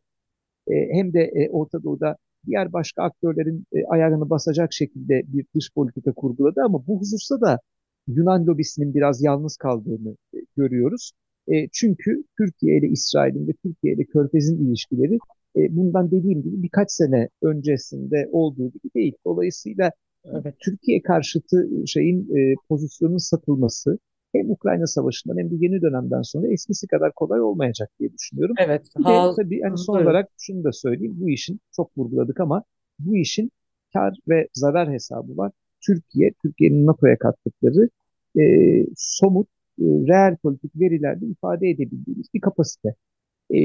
e, 0.68 0.74
hem 0.92 1.12
de 1.12 1.20
e, 1.20 1.50
Orta 1.50 1.82
Doğu'da 1.82 2.16
diğer 2.46 2.72
başka 2.72 3.02
aktörlerin 3.02 3.64
e, 3.72 3.84
ayarını 3.86 4.30
basacak 4.30 4.72
şekilde 4.72 5.22
bir 5.26 5.46
dış 5.54 5.70
politika 5.74 6.12
kurguladı 6.12 6.60
ama 6.64 6.86
bu 6.86 7.00
hususta 7.00 7.40
da 7.40 7.60
Yunan 8.06 8.46
lobisinin 8.46 8.94
biraz 8.94 9.22
yalnız 9.22 9.56
kaldığını 9.56 10.16
e, 10.34 10.38
görüyoruz. 10.56 11.12
E, 11.48 11.68
çünkü 11.72 12.24
Türkiye 12.38 12.78
ile 12.78 12.88
İsrail'in 12.88 13.48
ve 13.48 13.52
Türkiye 13.52 13.94
ile 13.94 14.04
Körfez'in 14.04 14.66
ilişkileri 14.66 15.18
e, 15.56 15.76
bundan 15.76 16.10
dediğim 16.10 16.42
gibi 16.42 16.62
birkaç 16.62 16.90
sene 16.92 17.28
öncesinde 17.42 18.28
olduğu 18.32 18.70
gibi 18.70 18.94
değil. 18.94 19.14
Dolayısıyla 19.24 19.90
evet. 20.24 20.54
Türkiye 20.60 21.02
karşıtı 21.02 21.68
şeyin 21.86 22.36
e, 22.36 22.54
pozisyonun 22.68 23.18
satılması 23.18 23.98
hem 24.34 24.50
Ukrayna 24.50 24.86
Savaşı'ndan 24.86 25.38
hem 25.38 25.50
de 25.50 25.54
yeni 25.58 25.82
dönemden 25.82 26.22
sonra 26.22 26.52
eskisi 26.52 26.86
kadar 26.86 27.12
kolay 27.12 27.40
olmayacak 27.40 27.90
diye 28.00 28.12
düşünüyorum. 28.12 28.54
Evet. 28.58 28.86
Bir 28.98 29.04
de 29.04 29.34
tabii 29.36 29.60
hani 29.62 29.78
son 29.78 29.96
evet. 29.96 30.06
olarak 30.06 30.28
şunu 30.38 30.64
da 30.64 30.72
söyleyeyim. 30.72 31.14
Bu 31.16 31.30
işin 31.30 31.60
çok 31.76 31.98
vurguladık 31.98 32.40
ama 32.40 32.62
bu 32.98 33.16
işin 33.16 33.50
kar 33.92 34.14
ve 34.28 34.48
zarar 34.52 34.92
hesabı 34.92 35.36
var. 35.36 35.52
Türkiye, 35.86 36.32
Türkiye'nin 36.42 36.86
NATO'ya 36.86 37.18
kattıkları 37.18 37.88
e, 38.38 38.42
somut, 38.96 39.48
e, 39.78 39.84
reel 39.84 40.36
politik 40.36 40.80
verilerde 40.80 41.26
ifade 41.26 41.68
edebildiğimiz 41.68 42.26
bir 42.34 42.40
kapasite 42.40 42.94
e, 43.54 43.58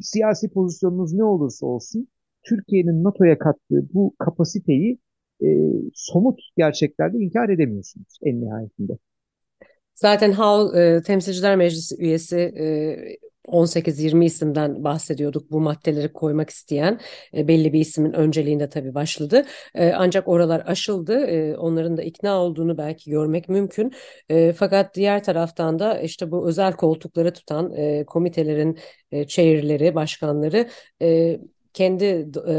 siyasi 0.00 0.48
pozisyonunuz 0.50 1.12
ne 1.12 1.24
olursa 1.24 1.66
olsun 1.66 2.08
Türkiye'nin 2.42 3.04
NATO'ya 3.04 3.38
kattığı 3.38 3.88
bu 3.94 4.14
kapasiteyi 4.18 4.98
e, 5.42 5.46
somut 5.94 6.40
gerçeklerde 6.56 7.18
inkar 7.18 7.48
edemiyorsunuz 7.48 8.18
en 8.22 8.40
nihayetinde. 8.40 8.98
Zaten 9.98 10.32
Howe 10.32 10.80
e, 10.80 11.02
Temsilciler 11.02 11.56
Meclisi 11.56 11.96
üyesi 11.98 12.36
e, 12.38 13.18
18-20 13.48 14.24
isimden 14.24 14.84
bahsediyorduk 14.84 15.50
bu 15.50 15.60
maddeleri 15.60 16.12
koymak 16.12 16.50
isteyen 16.50 17.00
e, 17.36 17.48
belli 17.48 17.72
bir 17.72 17.80
ismin 17.80 18.12
önceliğinde 18.12 18.68
tabii 18.68 18.94
başladı. 18.94 19.44
E, 19.74 19.92
ancak 19.92 20.28
oralar 20.28 20.62
aşıldı. 20.66 21.26
E, 21.26 21.56
onların 21.56 21.96
da 21.96 22.02
ikna 22.02 22.40
olduğunu 22.42 22.78
belki 22.78 23.10
görmek 23.10 23.48
mümkün. 23.48 23.92
E, 24.28 24.52
fakat 24.52 24.94
diğer 24.94 25.24
taraftan 25.24 25.78
da 25.78 26.00
işte 26.00 26.30
bu 26.30 26.48
özel 26.48 26.72
koltukları 26.72 27.32
tutan 27.32 27.72
e, 27.76 28.04
komitelerin 28.06 28.78
e, 29.12 29.26
chairleri, 29.26 29.94
başkanları 29.94 30.68
e, 31.02 31.40
kendi 31.72 32.04
e, 32.48 32.54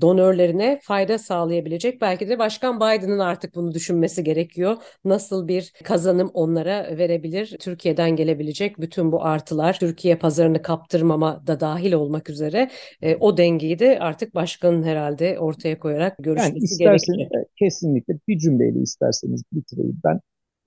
donörlerine 0.00 0.80
fayda 0.82 1.18
sağlayabilecek. 1.18 2.00
Belki 2.00 2.28
de 2.28 2.38
Başkan 2.38 2.76
Biden'ın 2.76 3.18
artık 3.18 3.54
bunu 3.54 3.74
düşünmesi 3.74 4.24
gerekiyor. 4.24 4.76
Nasıl 5.04 5.48
bir 5.48 5.72
kazanım 5.84 6.30
onlara 6.34 6.98
verebilir? 6.98 7.56
Türkiye'den 7.60 8.16
gelebilecek 8.16 8.80
bütün 8.80 9.12
bu 9.12 9.24
artılar, 9.24 9.78
Türkiye 9.78 10.16
pazarını 10.16 10.62
kaptırmama 10.62 11.46
da 11.46 11.60
dahil 11.60 11.92
olmak 11.92 12.30
üzere 12.30 12.70
e, 13.02 13.16
o 13.16 13.36
dengeyi 13.36 13.78
de 13.78 13.98
artık 13.98 14.34
başkanın 14.34 14.82
herhalde 14.82 15.38
ortaya 15.38 15.78
koyarak 15.78 16.16
görüşmesi 16.18 16.54
yani 16.54 16.64
isterseniz, 16.64 17.18
gerekiyor. 17.18 17.44
Kesinlikle 17.58 18.14
bir 18.28 18.38
cümleyle 18.38 18.80
isterseniz 18.80 19.42
bitireyim 19.52 20.00
ben. 20.04 20.20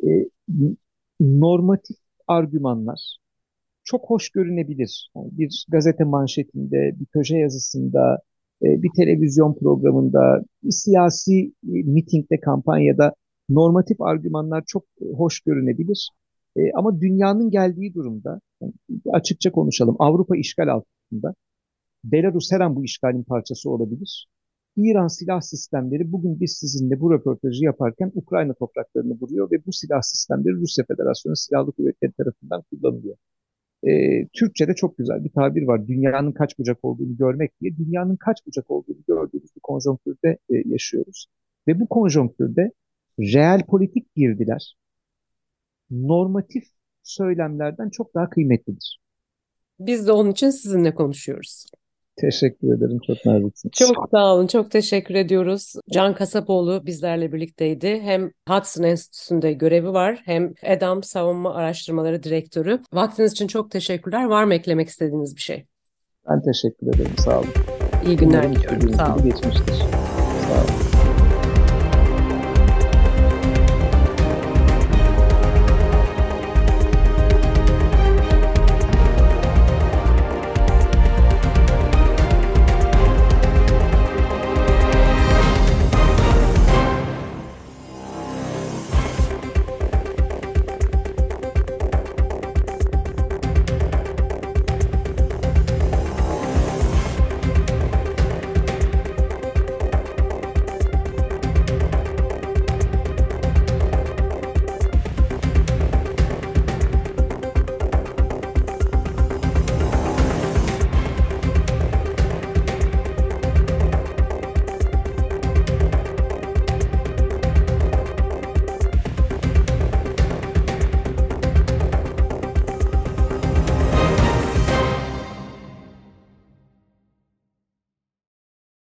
E, 0.08 0.30
normatif 1.20 1.98
argümanlar 2.28 3.18
çok 3.84 4.10
hoş 4.10 4.30
görünebilir. 4.30 5.12
Yani 5.16 5.30
bir 5.32 5.66
gazete 5.70 6.04
manşetinde, 6.04 6.92
bir 7.00 7.06
köşe 7.06 7.38
yazısında, 7.38 8.16
e, 8.16 8.31
bir 8.62 8.90
televizyon 8.96 9.54
programında, 9.54 10.44
bir 10.64 10.72
siyasi 10.72 11.34
e, 11.44 11.52
mitingde, 11.64 12.40
kampanyada 12.40 13.14
normatif 13.50 14.02
argümanlar 14.02 14.64
çok 14.68 14.84
hoş 15.16 15.40
görünebilir. 15.40 16.10
E, 16.56 16.62
ama 16.76 17.02
dünyanın 17.02 17.50
geldiği 17.50 17.94
durumda, 17.94 18.42
açıkça 19.14 19.52
konuşalım, 19.52 19.96
Avrupa 20.00 20.38
işgal 20.38 20.68
altında, 20.68 21.34
Belarus 22.04 22.52
her 22.52 22.60
an 22.60 22.76
bu 22.76 22.86
işgalin 22.86 23.24
parçası 23.24 23.70
olabilir. 23.70 24.28
İran 24.78 25.08
silah 25.08 25.42
sistemleri 25.42 26.12
bugün 26.12 26.40
biz 26.40 26.52
sizinle 26.52 27.00
bu 27.00 27.14
röportajı 27.14 27.64
yaparken 27.64 28.12
Ukrayna 28.16 28.54
topraklarını 28.54 29.18
vuruyor 29.22 29.52
ve 29.52 29.66
bu 29.66 29.72
silah 29.72 30.02
sistemleri 30.02 30.54
Rusya 30.54 30.86
Federasyonu 30.86 31.36
Silahlı 31.36 31.72
Kuvvetleri 31.72 32.12
tarafından 32.12 32.64
kullanılıyor. 32.70 33.18
E, 33.84 34.28
Türkçe'de 34.28 34.76
çok 34.76 34.98
güzel 34.98 35.24
bir 35.24 35.30
tabir 35.30 35.64
var. 35.64 35.88
Dünyanın 35.88 36.32
kaç 36.32 36.60
bucak 36.60 36.78
olduğunu 36.84 37.18
görmek 37.18 37.62
diye. 37.62 37.78
Dünyanın 37.78 38.16
kaç 38.16 38.38
bucak 38.48 38.72
olduğunu 38.72 38.98
gördüğümüz 39.08 39.56
bir 39.56 39.62
konjonktürde 39.64 40.38
e, 40.50 40.56
yaşıyoruz. 40.66 41.28
Ve 41.68 41.80
bu 41.80 41.88
konjonktürde 41.88 42.72
reel 43.20 43.66
politik 43.66 44.16
girdiler 44.16 44.76
normatif 45.92 46.64
söylemlerden 47.04 47.90
çok 47.90 48.16
daha 48.16 48.30
kıymetlidir. 48.30 49.02
Biz 49.80 50.08
de 50.08 50.12
onun 50.12 50.32
için 50.32 50.50
sizinle 50.50 50.96
konuşuyoruz. 50.96 51.66
Teşekkür 52.16 52.78
ederim. 52.78 53.00
Çok 53.08 53.26
naziksiniz. 53.26 53.72
Çok 53.72 54.10
sağ 54.12 54.34
olun. 54.34 54.48
Çok 54.48 54.72
teşekkür 54.72 55.16
ediyoruz. 55.16 55.74
Can 55.92 56.16
Kasapoğlu 56.16 56.86
bizlerle 56.86 57.32
birlikteydi. 57.32 58.00
Hem 58.02 58.32
Hudson 58.50 58.84
Enstitüsü'nde 58.84 59.54
görevi 59.54 59.94
var 59.94 60.22
hem 60.26 60.54
EDAM 60.64 61.04
Savunma 61.04 61.56
Araştırmaları 61.56 62.24
Direktörü. 62.24 62.80
Vaktiniz 62.94 63.32
için 63.32 63.48
çok 63.48 63.72
teşekkürler. 63.72 64.26
Var 64.26 64.44
mı 64.44 64.54
eklemek 64.54 64.90
istediğiniz 64.90 65.36
bir 65.36 65.42
şey? 65.42 65.66
Ben 66.30 66.42
teşekkür 66.42 66.88
ederim. 66.88 67.16
Sağ 67.18 67.40
olun. 67.40 67.50
İyi 68.06 68.18
günler 68.18 68.56
diliyorum. 68.56 68.94
Sağ 68.94 69.16
olun. 69.16 69.24
Geçmiştir. 69.24 69.76